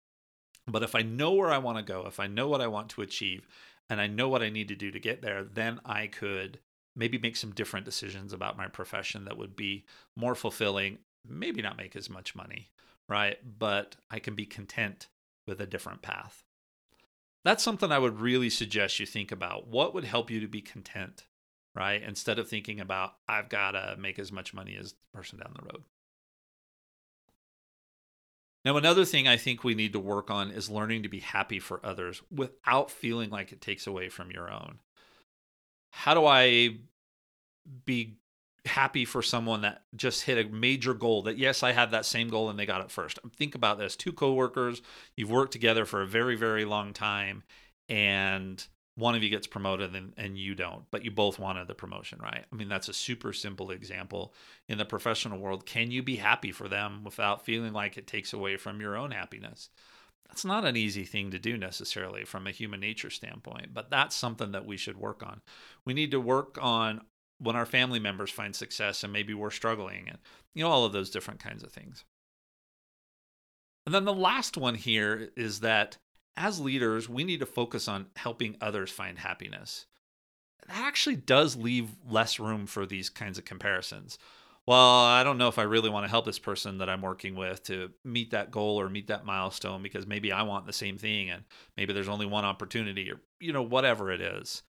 But 0.69 0.83
if 0.83 0.95
I 0.95 1.03
know 1.03 1.33
where 1.33 1.51
I 1.51 1.59
want 1.59 1.79
to 1.79 1.83
go, 1.83 2.07
if 2.07 2.21
I 2.21 2.27
know 2.27 2.47
what 2.47 2.61
I 2.61 2.67
want 2.67 2.91
to 2.91 3.03
achieve, 3.03 3.49
and 3.91 4.01
I 4.01 4.07
know 4.07 4.29
what 4.29 4.43
I 4.43 4.51
need 4.51 4.69
to 4.69 4.77
do 4.77 4.91
to 4.91 5.01
get 5.01 5.23
there, 5.23 5.43
then 5.43 5.81
I 5.85 6.07
could 6.07 6.61
maybe 6.95 7.17
make 7.17 7.37
some 7.37 7.53
different 7.53 7.87
decisions 7.87 8.33
about 8.33 8.59
my 8.59 8.67
profession 8.67 9.25
that 9.25 9.39
would 9.39 9.57
be 9.57 9.85
more 10.15 10.35
fulfilling, 10.35 10.99
maybe 11.27 11.63
not 11.63 11.79
make 11.79 11.97
as 11.97 12.11
much 12.11 12.35
money, 12.35 12.71
right? 13.09 13.39
But 13.59 13.97
I 14.11 14.19
can 14.19 14.35
be 14.35 14.45
content 14.45 15.09
with 15.47 15.61
a 15.61 15.67
different 15.67 16.03
path. 16.03 16.45
That's 17.45 17.63
something 17.63 17.91
I 17.91 17.99
would 17.99 18.21
really 18.21 18.51
suggest 18.51 19.01
you 19.01 19.07
think 19.07 19.33
about. 19.33 19.69
What 19.69 19.95
would 19.95 20.05
help 20.05 20.31
you 20.31 20.41
to 20.41 20.49
be 20.49 20.61
content, 20.61 21.25
right? 21.75 22.03
Instead 22.03 22.39
of 22.39 22.49
thinking 22.49 22.81
about, 22.81 23.15
I've 23.27 23.49
got 23.49 23.71
to 23.71 23.97
make 23.99 24.19
as 24.19 24.31
much 24.31 24.53
money 24.53 24.77
as 24.79 24.93
the 24.93 24.99
person 25.15 25.39
down 25.39 25.55
the 25.57 25.65
road. 25.65 25.85
Now, 28.69 28.77
another 28.77 29.07
thing 29.07 29.27
I 29.27 29.39
think 29.39 29.65
we 29.65 29.75
need 29.75 29.95
to 29.95 29.99
work 29.99 30.31
on 30.31 30.51
is 30.51 30.69
learning 30.69 31.03
to 31.05 31.09
be 31.09 31.21
happy 31.21 31.59
for 31.59 31.81
others 31.83 32.21
without 32.31 32.91
feeling 32.91 33.31
like 33.31 33.51
it 33.51 33.63
takes 33.63 33.87
away 33.87 34.11
from 34.11 34.31
your 34.31 34.53
own. 34.53 34.81
How 35.91 36.13
do 36.13 36.27
I 36.27 36.77
be 37.87 38.19
happy 38.67 39.07
for 39.07 39.23
someone 39.23 39.63
that 39.63 39.85
just 39.97 40.25
hit 40.25 40.45
a 40.45 40.51
major 40.51 40.93
goal 40.93 41.23
that 41.23 41.39
yes 41.39 41.63
i 41.63 41.73
had 41.73 41.93
that 41.93 42.05
same 42.05 42.29
goal 42.29 42.51
and 42.51 42.59
they 42.59 42.67
got 42.67 42.83
it 42.83 42.91
first 42.91 43.19
think 43.37 43.55
about 43.55 43.79
this 43.79 43.97
two 43.97 44.13
coworkers 44.13 44.83
you've 45.17 45.31
worked 45.31 45.53
together 45.53 45.87
for 45.87 46.03
a 46.03 46.07
very 46.07 46.37
very 46.37 46.67
long 46.67 46.93
time 46.93 47.43
and 47.89 48.67
one 48.99 49.15
of 49.15 49.23
you 49.23 49.31
gets 49.31 49.47
promoted 49.47 49.95
and, 49.95 50.13
and 50.17 50.37
you 50.37 50.57
don't, 50.57 50.85
but 50.91 51.05
you 51.05 51.11
both 51.13 51.39
wanted 51.39 51.69
the 51.69 51.75
promotion, 51.75 52.19
right? 52.21 52.45
I 52.53 52.57
mean, 52.57 52.69
that's 52.69 52.89
a 52.89 52.93
super 52.93 53.33
simple 53.33 53.71
example 53.71 54.35
in 54.69 54.77
the 54.77 54.85
professional 54.85 55.39
world. 55.39 55.65
Can 55.67 55.93
you 55.93 56.03
be 56.03 56.17
happy 56.17 56.51
for 56.51 56.69
them 56.69 57.05
without 57.05 57.45
feeling 57.45 57.73
like 57.73 57.97
it 57.97 58.09
takes 58.09 58.33
away 58.33 58.57
from 58.57 58.81
your 58.81 58.97
own 58.97 59.13
happiness? 59.13 59.71
That's 60.29 60.45
not 60.45 60.65
an 60.65 60.77
easy 60.77 61.05
thing 61.05 61.31
to 61.31 61.39
do 61.39 61.57
necessarily 61.57 62.25
from 62.25 62.49
a 62.49 62.51
human 62.51 62.81
nature 62.81 63.09
standpoint, 63.09 63.73
but 63.73 63.89
that's 63.89 64.17
something 64.17 64.51
that 64.51 64.67
we 64.67 64.77
should 64.77 64.99
work 64.99 65.23
on. 65.23 65.43
We 65.85 65.95
need 65.95 66.11
to 66.11 66.21
work 66.21 66.59
on 66.61 67.03
when 67.39 67.55
our 67.55 67.67
family 67.67 68.01
members 68.01 68.33
find 68.33 68.55
success 68.55 69.05
and 69.05 69.13
maybe 69.13 69.33
we're 69.33 69.51
struggling 69.51 70.09
and 70.09 70.19
you 70.55 70.65
know 70.65 70.71
all 70.71 70.85
of 70.85 70.93
those 70.93 71.11
different 71.11 71.39
kinds 71.39 71.63
of 71.63 71.71
things. 71.71 72.05
And 73.87 73.95
then 73.95 74.05
the 74.05 74.13
last 74.13 74.57
one 74.57 74.75
here 74.75 75.31
is 75.37 75.61
that 75.61 75.99
as 76.39 76.61
leaders, 76.61 77.09
we 77.09 77.25
need 77.25 77.41
to 77.41 77.47
focus 77.47 77.89
on 77.89 78.07
helping 78.17 78.57
others 78.61 78.91
find 78.91 79.19
happiness. 79.19 79.87
That 80.67 80.79
actually 80.79 81.17
does 81.17 81.57
leave 81.57 81.91
less 82.09 82.39
room 82.39 82.67
for 82.67 82.87
these 82.87 83.09
kinds 83.11 83.39
of 83.39 83.45
comparisons. 83.45 84.19
Well, 84.67 85.05
I 85.05 85.25
don't 85.25 85.39
know 85.39 85.49
if 85.49 85.59
I 85.59 85.63
really 85.63 85.89
want 85.89 86.05
to 86.05 86.11
help 86.11 86.27
this 86.27 86.39
person 86.39 86.79
that 86.79 86.91
I'm 86.91 87.01
working 87.01 87.35
with 87.35 87.63
to 87.65 87.91
meet 88.05 88.33
that 88.33 88.51
goal 88.51 88.79
or 88.79 88.91
meet 88.91 89.09
that 89.09 89.25
milestone 89.25 89.83
because 89.83 90.07
maybe 90.07 90.31
I 90.31 90.43
want 90.43 90.67
the 90.67 90.75
same 90.75 90.99
thing 90.99 91.31
and 91.31 91.45
maybe 91.77 91.95
there's 91.95 92.09
only 92.09 92.27
one 92.27 92.45
opportunity 92.45 93.11
or, 93.11 93.21
you 93.41 93.53
know, 93.53 93.63
whatever 93.63 94.13
it 94.13 94.21
is. 94.21 94.63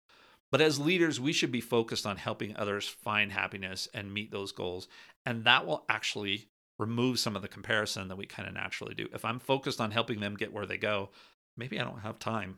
But 0.52 0.62
as 0.62 0.80
leaders, 0.80 1.20
we 1.20 1.34
should 1.34 1.52
be 1.52 1.62
focused 1.62 2.06
on 2.06 2.16
helping 2.16 2.56
others 2.56 2.88
find 2.88 3.32
happiness 3.32 3.88
and 3.94 4.14
meet 4.14 4.32
those 4.32 4.54
goals. 4.54 4.88
And 5.26 5.44
that 5.44 5.68
will 5.68 5.86
actually 5.90 6.48
remove 6.80 7.20
some 7.20 7.36
of 7.36 7.42
the 7.42 7.50
comparison 7.50 8.08
that 8.08 8.16
we 8.16 8.26
kind 8.26 8.48
of 8.48 8.54
naturally 8.54 8.96
do. 8.96 9.08
If 9.14 9.26
I'm 9.26 9.38
focused 9.38 9.82
on 9.82 9.92
helping 9.92 10.22
them 10.22 10.36
get 10.36 10.54
where 10.54 10.66
they 10.66 10.78
go, 10.78 11.10
maybe 11.60 11.80
I 11.80 11.84
don't 11.84 12.00
have 12.00 12.18
time 12.18 12.58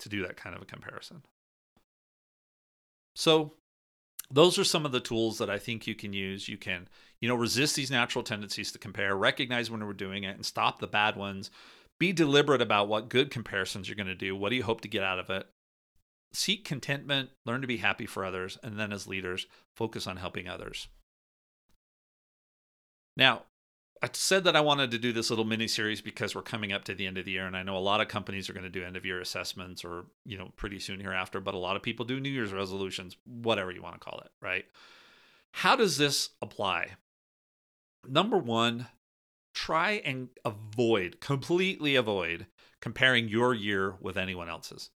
to 0.00 0.08
do 0.08 0.22
that 0.22 0.36
kind 0.36 0.54
of 0.54 0.62
a 0.62 0.66
comparison. 0.66 1.22
So, 3.16 3.54
those 4.30 4.58
are 4.58 4.64
some 4.64 4.86
of 4.86 4.92
the 4.92 5.00
tools 5.00 5.38
that 5.38 5.50
I 5.50 5.58
think 5.58 5.86
you 5.86 5.94
can 5.94 6.12
use. 6.12 6.48
You 6.48 6.56
can, 6.56 6.88
you 7.20 7.28
know, 7.28 7.34
resist 7.34 7.76
these 7.76 7.90
natural 7.90 8.24
tendencies 8.24 8.72
to 8.72 8.78
compare, 8.78 9.14
recognize 9.14 9.70
when 9.70 9.84
we're 9.84 9.92
doing 9.92 10.24
it, 10.24 10.36
and 10.36 10.46
stop 10.46 10.78
the 10.78 10.86
bad 10.86 11.16
ones. 11.16 11.50
Be 11.98 12.12
deliberate 12.12 12.62
about 12.62 12.88
what 12.88 13.10
good 13.10 13.30
comparisons 13.30 13.88
you're 13.88 13.96
going 13.96 14.06
to 14.06 14.14
do. 14.14 14.34
What 14.34 14.48
do 14.48 14.56
you 14.56 14.62
hope 14.62 14.80
to 14.82 14.88
get 14.88 15.02
out 15.02 15.18
of 15.18 15.28
it? 15.28 15.46
Seek 16.32 16.64
contentment, 16.64 17.30
learn 17.44 17.60
to 17.60 17.66
be 17.66 17.76
happy 17.76 18.06
for 18.06 18.24
others, 18.24 18.58
and 18.62 18.78
then 18.78 18.92
as 18.92 19.06
leaders, 19.06 19.46
focus 19.76 20.06
on 20.06 20.16
helping 20.16 20.48
others. 20.48 20.88
Now, 23.16 23.42
I 24.02 24.08
said 24.12 24.42
that 24.44 24.56
I 24.56 24.60
wanted 24.60 24.90
to 24.90 24.98
do 24.98 25.12
this 25.12 25.30
little 25.30 25.44
mini 25.44 25.68
series 25.68 26.00
because 26.00 26.34
we're 26.34 26.42
coming 26.42 26.72
up 26.72 26.82
to 26.84 26.94
the 26.94 27.06
end 27.06 27.18
of 27.18 27.24
the 27.24 27.30
year, 27.30 27.46
and 27.46 27.56
I 27.56 27.62
know 27.62 27.76
a 27.76 27.78
lot 27.78 28.00
of 28.00 28.08
companies 28.08 28.50
are 28.50 28.52
going 28.52 28.64
to 28.64 28.68
do 28.68 28.82
end 28.82 28.96
of 28.96 29.06
year 29.06 29.20
assessments 29.20 29.84
or 29.84 30.06
you 30.26 30.36
know 30.36 30.50
pretty 30.56 30.80
soon 30.80 30.98
hereafter. 30.98 31.40
But 31.40 31.54
a 31.54 31.58
lot 31.58 31.76
of 31.76 31.82
people 31.82 32.04
do 32.04 32.18
New 32.18 32.28
Year's 32.28 32.52
resolutions, 32.52 33.16
whatever 33.24 33.70
you 33.70 33.80
want 33.80 33.94
to 33.94 34.04
call 34.04 34.20
it, 34.24 34.32
right? 34.40 34.64
How 35.52 35.76
does 35.76 35.98
this 35.98 36.30
apply? 36.42 36.88
Number 38.08 38.38
one, 38.38 38.88
try 39.54 40.02
and 40.04 40.30
avoid, 40.44 41.20
completely 41.20 41.94
avoid 41.94 42.46
comparing 42.80 43.28
your 43.28 43.54
year 43.54 43.94
with 44.00 44.16
anyone 44.16 44.48
else's. 44.48 44.90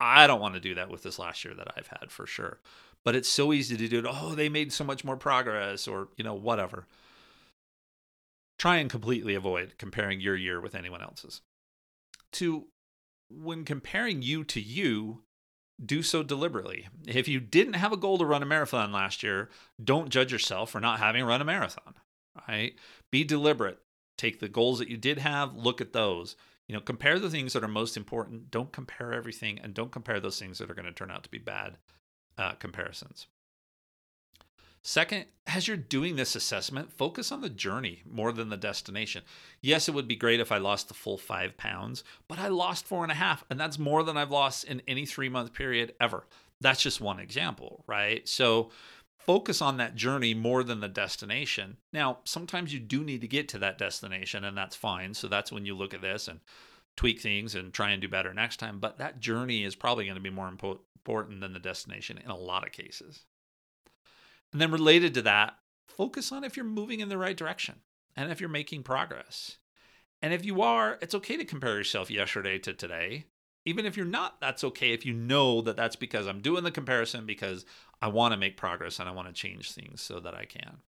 I 0.00 0.26
don't 0.26 0.40
want 0.40 0.54
to 0.54 0.60
do 0.60 0.74
that 0.76 0.88
with 0.88 1.02
this 1.02 1.18
last 1.18 1.44
year 1.44 1.52
that 1.54 1.74
I've 1.76 1.88
had 1.88 2.10
for 2.10 2.26
sure. 2.26 2.60
But 3.04 3.14
it's 3.14 3.28
so 3.28 3.52
easy 3.52 3.76
to 3.76 3.88
do 3.88 3.98
it. 3.98 4.06
Oh, 4.08 4.34
they 4.34 4.48
made 4.48 4.72
so 4.72 4.84
much 4.84 5.04
more 5.04 5.18
progress, 5.18 5.86
or 5.86 6.08
you 6.16 6.24
know, 6.24 6.34
whatever 6.34 6.86
try 8.62 8.76
and 8.76 8.88
completely 8.88 9.34
avoid 9.34 9.74
comparing 9.76 10.20
your 10.20 10.36
year 10.36 10.60
with 10.60 10.76
anyone 10.76 11.02
else's. 11.02 11.40
To 12.34 12.68
when 13.28 13.64
comparing 13.64 14.22
you 14.22 14.44
to 14.44 14.60
you, 14.60 15.24
do 15.84 16.00
so 16.00 16.22
deliberately. 16.22 16.86
If 17.04 17.26
you 17.26 17.40
didn't 17.40 17.72
have 17.72 17.92
a 17.92 17.96
goal 17.96 18.18
to 18.18 18.24
run 18.24 18.40
a 18.40 18.46
marathon 18.46 18.92
last 18.92 19.24
year, 19.24 19.50
don't 19.82 20.10
judge 20.10 20.30
yourself 20.30 20.70
for 20.70 20.80
not 20.80 21.00
having 21.00 21.24
run 21.24 21.40
a 21.40 21.44
marathon. 21.44 21.94
Right? 22.48 22.76
Be 23.10 23.24
deliberate. 23.24 23.80
Take 24.16 24.38
the 24.38 24.48
goals 24.48 24.78
that 24.78 24.88
you 24.88 24.96
did 24.96 25.18
have, 25.18 25.56
look 25.56 25.80
at 25.80 25.92
those. 25.92 26.36
You 26.68 26.76
know, 26.76 26.80
compare 26.80 27.18
the 27.18 27.30
things 27.30 27.54
that 27.54 27.64
are 27.64 27.68
most 27.68 27.96
important. 27.96 28.52
Don't 28.52 28.70
compare 28.70 29.12
everything 29.12 29.58
and 29.58 29.74
don't 29.74 29.90
compare 29.90 30.20
those 30.20 30.38
things 30.38 30.58
that 30.58 30.70
are 30.70 30.74
going 30.74 30.86
to 30.86 30.92
turn 30.92 31.10
out 31.10 31.24
to 31.24 31.30
be 31.30 31.38
bad 31.38 31.78
uh, 32.38 32.52
comparisons. 32.52 33.26
Second, 34.84 35.26
as 35.46 35.68
you're 35.68 35.76
doing 35.76 36.16
this 36.16 36.34
assessment, 36.34 36.92
focus 36.92 37.30
on 37.30 37.40
the 37.40 37.48
journey 37.48 38.02
more 38.04 38.32
than 38.32 38.48
the 38.48 38.56
destination. 38.56 39.22
Yes, 39.60 39.88
it 39.88 39.94
would 39.94 40.08
be 40.08 40.16
great 40.16 40.40
if 40.40 40.50
I 40.50 40.58
lost 40.58 40.88
the 40.88 40.94
full 40.94 41.18
five 41.18 41.56
pounds, 41.56 42.02
but 42.26 42.40
I 42.40 42.48
lost 42.48 42.86
four 42.86 43.04
and 43.04 43.12
a 43.12 43.16
half, 43.16 43.44
and 43.48 43.60
that's 43.60 43.78
more 43.78 44.02
than 44.02 44.16
I've 44.16 44.32
lost 44.32 44.64
in 44.64 44.82
any 44.88 45.06
three 45.06 45.28
month 45.28 45.52
period 45.52 45.94
ever. 46.00 46.26
That's 46.60 46.82
just 46.82 47.00
one 47.00 47.20
example, 47.20 47.84
right? 47.86 48.28
So 48.28 48.70
focus 49.18 49.62
on 49.62 49.76
that 49.76 49.94
journey 49.94 50.34
more 50.34 50.64
than 50.64 50.80
the 50.80 50.88
destination. 50.88 51.76
Now, 51.92 52.18
sometimes 52.24 52.74
you 52.74 52.80
do 52.80 53.04
need 53.04 53.20
to 53.20 53.28
get 53.28 53.48
to 53.50 53.58
that 53.58 53.78
destination, 53.78 54.42
and 54.42 54.56
that's 54.56 54.74
fine. 54.74 55.14
So 55.14 55.28
that's 55.28 55.52
when 55.52 55.64
you 55.64 55.76
look 55.76 55.94
at 55.94 56.02
this 56.02 56.26
and 56.26 56.40
tweak 56.96 57.20
things 57.20 57.54
and 57.54 57.72
try 57.72 57.90
and 57.90 58.02
do 58.02 58.08
better 58.08 58.34
next 58.34 58.56
time. 58.56 58.80
But 58.80 58.98
that 58.98 59.20
journey 59.20 59.62
is 59.62 59.76
probably 59.76 60.06
going 60.06 60.16
to 60.16 60.20
be 60.20 60.30
more 60.30 60.48
important 60.48 61.40
than 61.40 61.52
the 61.52 61.60
destination 61.60 62.18
in 62.18 62.30
a 62.30 62.36
lot 62.36 62.66
of 62.66 62.72
cases. 62.72 63.24
And 64.52 64.60
then 64.60 64.70
related 64.70 65.14
to 65.14 65.22
that, 65.22 65.56
focus 65.88 66.32
on 66.32 66.44
if 66.44 66.56
you're 66.56 66.64
moving 66.64 67.00
in 67.00 67.08
the 67.08 67.18
right 67.18 67.36
direction 67.36 67.80
and 68.16 68.30
if 68.30 68.40
you're 68.40 68.48
making 68.48 68.82
progress. 68.82 69.58
And 70.20 70.32
if 70.32 70.44
you 70.44 70.62
are, 70.62 70.98
it's 71.00 71.14
okay 71.14 71.36
to 71.36 71.44
compare 71.44 71.76
yourself 71.76 72.10
yesterday 72.10 72.58
to 72.60 72.72
today. 72.72 73.26
Even 73.64 73.86
if 73.86 73.96
you're 73.96 74.06
not, 74.06 74.40
that's 74.40 74.64
okay 74.64 74.92
if 74.92 75.06
you 75.06 75.12
know 75.12 75.60
that 75.62 75.76
that's 75.76 75.96
because 75.96 76.26
I'm 76.26 76.40
doing 76.40 76.64
the 76.64 76.70
comparison 76.70 77.26
because 77.26 77.64
I 78.00 78.08
want 78.08 78.32
to 78.32 78.38
make 78.38 78.56
progress 78.56 78.98
and 78.98 79.08
I 79.08 79.12
want 79.12 79.28
to 79.28 79.34
change 79.34 79.72
things 79.72 80.00
so 80.00 80.20
that 80.20 80.34
I 80.34 80.44
can. 80.44 80.78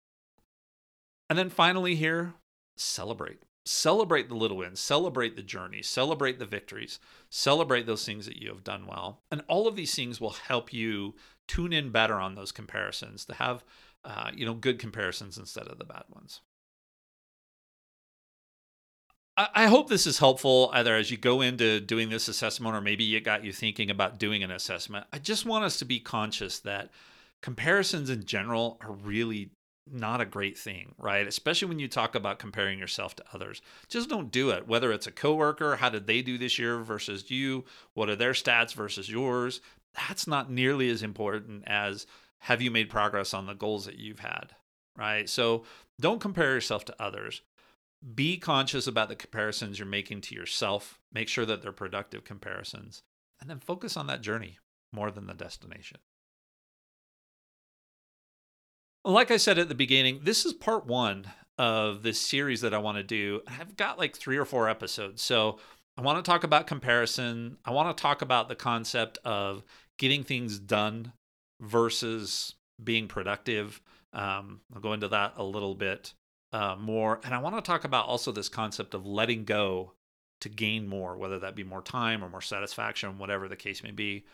And 1.30 1.38
then 1.38 1.50
finally, 1.50 1.94
here, 1.94 2.34
celebrate. 2.76 3.42
Celebrate 3.66 4.28
the 4.28 4.34
little 4.34 4.58
wins, 4.58 4.78
celebrate 4.78 5.36
the 5.36 5.42
journey, 5.42 5.80
celebrate 5.80 6.38
the 6.38 6.44
victories, 6.44 6.98
celebrate 7.30 7.86
those 7.86 8.04
things 8.04 8.26
that 8.26 8.36
you 8.36 8.48
have 8.48 8.62
done 8.62 8.86
well. 8.86 9.22
And 9.30 9.42
all 9.48 9.66
of 9.66 9.74
these 9.74 9.94
things 9.94 10.20
will 10.20 10.30
help 10.30 10.72
you 10.72 11.14
tune 11.48 11.72
in 11.72 11.90
better 11.90 12.14
on 12.14 12.34
those 12.34 12.52
comparisons 12.52 13.24
to 13.24 13.34
have 13.34 13.64
uh, 14.04 14.30
you 14.34 14.44
know 14.44 14.54
good 14.54 14.78
comparisons 14.78 15.38
instead 15.38 15.66
of 15.68 15.78
the 15.78 15.84
bad 15.84 16.04
ones 16.10 16.40
I, 19.36 19.48
I 19.54 19.66
hope 19.66 19.88
this 19.88 20.06
is 20.06 20.18
helpful 20.18 20.70
either 20.72 20.94
as 20.96 21.10
you 21.10 21.16
go 21.16 21.40
into 21.40 21.80
doing 21.80 22.08
this 22.08 22.28
assessment 22.28 22.74
or 22.74 22.80
maybe 22.80 23.16
it 23.16 23.22
got 23.22 23.44
you 23.44 23.52
thinking 23.52 23.90
about 23.90 24.18
doing 24.18 24.42
an 24.42 24.50
assessment. 24.50 25.06
I 25.12 25.18
just 25.18 25.46
want 25.46 25.64
us 25.64 25.78
to 25.78 25.84
be 25.84 26.00
conscious 26.00 26.60
that 26.60 26.90
comparisons 27.42 28.10
in 28.10 28.24
general 28.24 28.78
are 28.80 28.92
really 28.92 29.50
not 29.90 30.20
a 30.20 30.26
great 30.26 30.56
thing, 30.56 30.94
right? 30.98 31.26
Especially 31.26 31.68
when 31.68 31.78
you 31.78 31.88
talk 31.88 32.14
about 32.14 32.38
comparing 32.38 32.78
yourself 32.78 33.14
to 33.16 33.24
others. 33.34 33.60
Just 33.88 34.08
don't 34.08 34.30
do 34.30 34.48
it. 34.50 34.66
Whether 34.66 34.92
it's 34.92 35.06
a 35.06 35.12
coworker, 35.12 35.76
how 35.76 35.90
did 35.90 36.06
they 36.06 36.22
do 36.22 36.38
this 36.38 36.58
year 36.58 36.78
versus 36.78 37.30
you? 37.30 37.64
What 37.92 38.08
are 38.08 38.16
their 38.16 38.32
stats 38.32 38.72
versus 38.72 39.10
yours? 39.10 39.60
That's 39.94 40.26
not 40.26 40.50
nearly 40.50 40.90
as 40.90 41.02
important 41.02 41.64
as 41.66 42.06
have 42.40 42.60
you 42.60 42.70
made 42.70 42.90
progress 42.90 43.32
on 43.32 43.46
the 43.46 43.54
goals 43.54 43.86
that 43.86 43.98
you've 43.98 44.18
had, 44.18 44.54
right? 44.96 45.28
So 45.28 45.64
don't 46.00 46.20
compare 46.20 46.52
yourself 46.52 46.84
to 46.86 47.02
others. 47.02 47.42
Be 48.14 48.36
conscious 48.36 48.86
about 48.86 49.08
the 49.08 49.16
comparisons 49.16 49.78
you're 49.78 49.86
making 49.86 50.20
to 50.22 50.34
yourself. 50.34 50.98
Make 51.12 51.28
sure 51.28 51.46
that 51.46 51.62
they're 51.62 51.72
productive 51.72 52.24
comparisons. 52.24 53.02
And 53.40 53.48
then 53.48 53.60
focus 53.60 53.96
on 53.96 54.06
that 54.08 54.20
journey 54.20 54.58
more 54.92 55.10
than 55.10 55.26
the 55.26 55.34
destination. 55.34 55.98
Like 59.04 59.30
I 59.30 59.36
said 59.36 59.58
at 59.58 59.68
the 59.68 59.74
beginning, 59.74 60.20
this 60.22 60.46
is 60.46 60.52
part 60.52 60.86
one 60.86 61.26
of 61.58 62.02
this 62.02 62.20
series 62.20 62.62
that 62.62 62.74
I 62.74 62.78
want 62.78 62.98
to 62.98 63.02
do. 63.04 63.42
I've 63.46 63.76
got 63.76 63.98
like 63.98 64.16
three 64.16 64.36
or 64.36 64.44
four 64.44 64.68
episodes. 64.68 65.22
So 65.22 65.58
I 65.96 66.02
want 66.02 66.24
to 66.24 66.28
talk 66.28 66.44
about 66.44 66.66
comparison. 66.66 67.58
I 67.64 67.70
want 67.70 67.96
to 67.96 68.02
talk 68.02 68.22
about 68.22 68.48
the 68.48 68.56
concept 68.56 69.18
of 69.24 69.62
getting 69.98 70.24
things 70.24 70.58
done 70.58 71.12
versus 71.60 72.54
being 72.82 73.06
productive. 73.06 73.80
Um, 74.12 74.60
I'll 74.74 74.80
go 74.80 74.92
into 74.92 75.08
that 75.08 75.34
a 75.36 75.44
little 75.44 75.74
bit 75.74 76.14
uh, 76.52 76.76
more. 76.78 77.20
And 77.24 77.34
I 77.34 77.38
want 77.38 77.56
to 77.56 77.62
talk 77.62 77.84
about 77.84 78.06
also 78.06 78.32
this 78.32 78.48
concept 78.48 78.94
of 78.94 79.06
letting 79.06 79.44
go 79.44 79.92
to 80.40 80.48
gain 80.48 80.88
more, 80.88 81.16
whether 81.16 81.38
that 81.38 81.54
be 81.54 81.64
more 81.64 81.82
time 81.82 82.24
or 82.24 82.28
more 82.28 82.40
satisfaction, 82.40 83.18
whatever 83.18 83.48
the 83.48 83.56
case 83.56 83.82
may 83.82 83.92
be. 83.92 84.24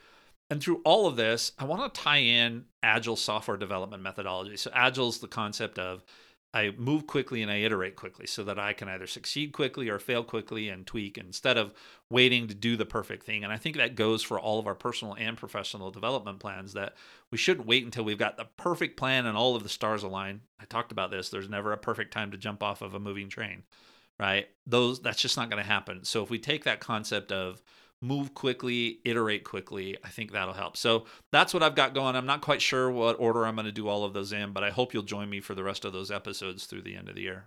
And 0.49 0.61
through 0.61 0.81
all 0.85 1.07
of 1.07 1.17
this, 1.17 1.53
I 1.59 1.65
want 1.65 1.95
to 1.95 2.01
tie 2.01 2.19
in 2.19 2.65
agile 2.83 3.17
software 3.17 3.57
development 3.57 4.03
methodology. 4.03 4.57
So, 4.57 4.71
agile 4.75 5.09
is 5.09 5.19
the 5.19 5.29
concept 5.29 5.79
of 5.79 6.03
I 6.53 6.73
move 6.77 7.07
quickly 7.07 7.43
and 7.43 7.51
I 7.51 7.59
iterate 7.59 7.95
quickly 7.95 8.27
so 8.27 8.43
that 8.45 8.59
I 8.59 8.73
can 8.73 8.89
either 8.89 9.07
succeed 9.07 9.53
quickly 9.53 9.89
or 9.89 10.01
fail 10.01 10.25
quickly 10.25 10.69
and 10.69 10.85
tweak 10.85 11.17
instead 11.17 11.57
of 11.57 11.73
waiting 12.11 12.49
to 12.49 12.55
do 12.55 12.77
the 12.77 12.85
perfect 12.85 13.25
thing. 13.25 13.45
And 13.45 13.53
I 13.53 13.57
think 13.57 13.77
that 13.77 13.95
goes 13.95 14.23
for 14.25 14.41
all 14.41 14.59
of 14.59 14.67
our 14.67 14.75
personal 14.75 15.15
and 15.15 15.37
professional 15.37 15.93
development 15.93 16.41
plans 16.41 16.73
that 16.73 16.95
we 17.31 17.39
shouldn't 17.39 17.69
wait 17.69 17.85
until 17.85 18.05
we've 18.05 18.19
got 18.19 18.37
the 18.37 18.49
perfect 18.57 18.97
plan 18.97 19.27
and 19.27 19.37
all 19.37 19.55
of 19.55 19.63
the 19.63 19.69
stars 19.69 20.03
align. 20.03 20.41
I 20.61 20.65
talked 20.65 20.91
about 20.91 21.13
this. 21.13 21.29
There's 21.29 21.49
never 21.49 21.73
a 21.73 21.79
perfect 21.79 22.13
time 22.13 22.33
to 22.33 22.37
jump 22.37 22.65
off 22.65 22.83
of 22.83 22.95
a 22.95 23.01
moving 23.01 23.29
train, 23.29 23.63
right? 24.19 24.49
Those 24.67 25.01
that's 25.01 25.23
just 25.23 25.37
not 25.37 25.51
going 25.51 25.63
to 25.63 25.69
happen. 25.69 26.05
So 26.05 26.23
if 26.23 26.31
we 26.31 26.41
take 26.41 26.65
that 26.65 26.81
concept 26.81 27.31
of 27.31 27.63
move 28.03 28.35
quickly, 28.35 29.01
iterate 29.05 29.45
quickly. 29.45 29.97
I 30.05 30.09
think 30.09 30.33
that'll 30.33 30.55
help. 30.55 30.77
So 30.77 31.05
that's 31.33 31.53
what 31.53 31.63
I've 31.63 31.75
got 31.75 31.95
going. 31.95 32.17
I'm 32.17 32.27
not 32.27 32.41
quite 32.41 32.63
sure 32.63 32.91
what 32.91 33.21
order 33.21 33.45
I'm 33.47 33.57
going 33.57 33.67
to 33.67 33.73
do 33.73 33.89
all 33.89 34.05
of 34.05 34.15
those 34.15 34.33
in, 34.33 34.53
but 34.53 34.65
I 34.65 34.71
hope 34.71 34.95
you'll 34.95 35.03
join 35.03 35.29
me 35.29 35.41
for 35.41 35.55
the 35.55 35.65
rest 35.65 35.85
of 35.85 35.93
those 35.93 36.11
episodes 36.11 36.67
through 36.67 36.83
the 36.83 36.97
end 36.97 37.09
of 37.09 37.15
the 37.15 37.23
year. 37.23 37.47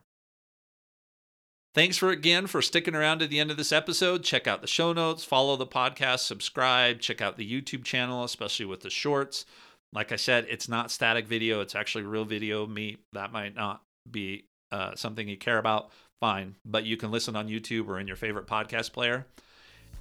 Thanks 1.73 1.97
for 1.97 2.11
again 2.11 2.45
for 2.45 2.61
sticking 2.61 2.93
around 2.93 3.19
to 3.19 3.27
the 3.27 3.39
end 3.39 3.49
of 3.49 3.57
this 3.57 3.71
episode. 3.71 4.23
Check 4.23 4.45
out 4.45 4.61
the 4.61 4.67
show 4.67 4.93
notes, 4.93 5.23
follow 5.23 5.55
the 5.55 5.65
podcast, 5.65 6.19
subscribe, 6.19 6.99
check 6.99 7.19
out 7.19 7.35
the 7.35 7.49
YouTube 7.49 7.83
channel, 7.83 8.23
especially 8.23 8.67
with 8.67 8.81
the 8.81 8.91
shorts. 8.91 9.45
Like 9.91 10.11
I 10.11 10.17
said, 10.17 10.45
it's 10.49 10.69
not 10.69 10.91
static 10.91 11.27
video, 11.27 11.61
it's 11.61 11.73
actually 11.73 12.03
real 12.03 12.25
video. 12.25 12.67
Me, 12.67 12.97
that 13.13 13.31
might 13.31 13.55
not 13.55 13.81
be 14.09 14.45
uh, 14.71 14.93
something 14.95 15.27
you 15.27 15.37
care 15.37 15.57
about. 15.57 15.89
Fine, 16.19 16.57
but 16.63 16.85
you 16.85 16.95
can 16.95 17.09
listen 17.09 17.35
on 17.35 17.49
YouTube 17.49 17.87
or 17.87 17.99
in 17.99 18.07
your 18.07 18.15
favorite 18.15 18.47
podcast 18.47 18.93
player. 18.93 19.25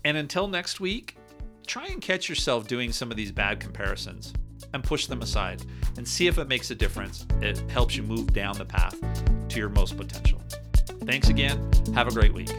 And 0.05 0.17
until 0.17 0.49
next 0.49 0.81
week, 0.81 1.17
try 1.67 1.87
and 1.87 2.01
catch 2.01 2.29
yourself 2.29 2.67
doing 2.67 2.93
some 2.93 3.11
of 3.11 3.17
these 3.17 3.33
bad 3.33 3.61
comparisons 3.61 4.33
and 4.75 4.83
push 4.83 5.07
them 5.07 5.23
aside 5.23 5.62
and 5.97 6.07
see 6.07 6.27
if 6.27 6.38
it 6.38 6.49
makes 6.49 6.71
a 6.71 6.75
difference. 6.75 7.27
It 7.41 7.59
helps 7.71 7.97
you 7.97 8.03
move 8.03 8.33
down 8.33 8.57
the 8.57 8.65
path 8.65 8.99
to 9.49 9.59
your 9.59 9.69
most 9.69 9.97
potential. 9.97 10.41
Thanks 11.05 11.29
again. 11.29 11.71
Have 11.95 12.09
a 12.09 12.12
great 12.12 12.33
week. 12.33 12.51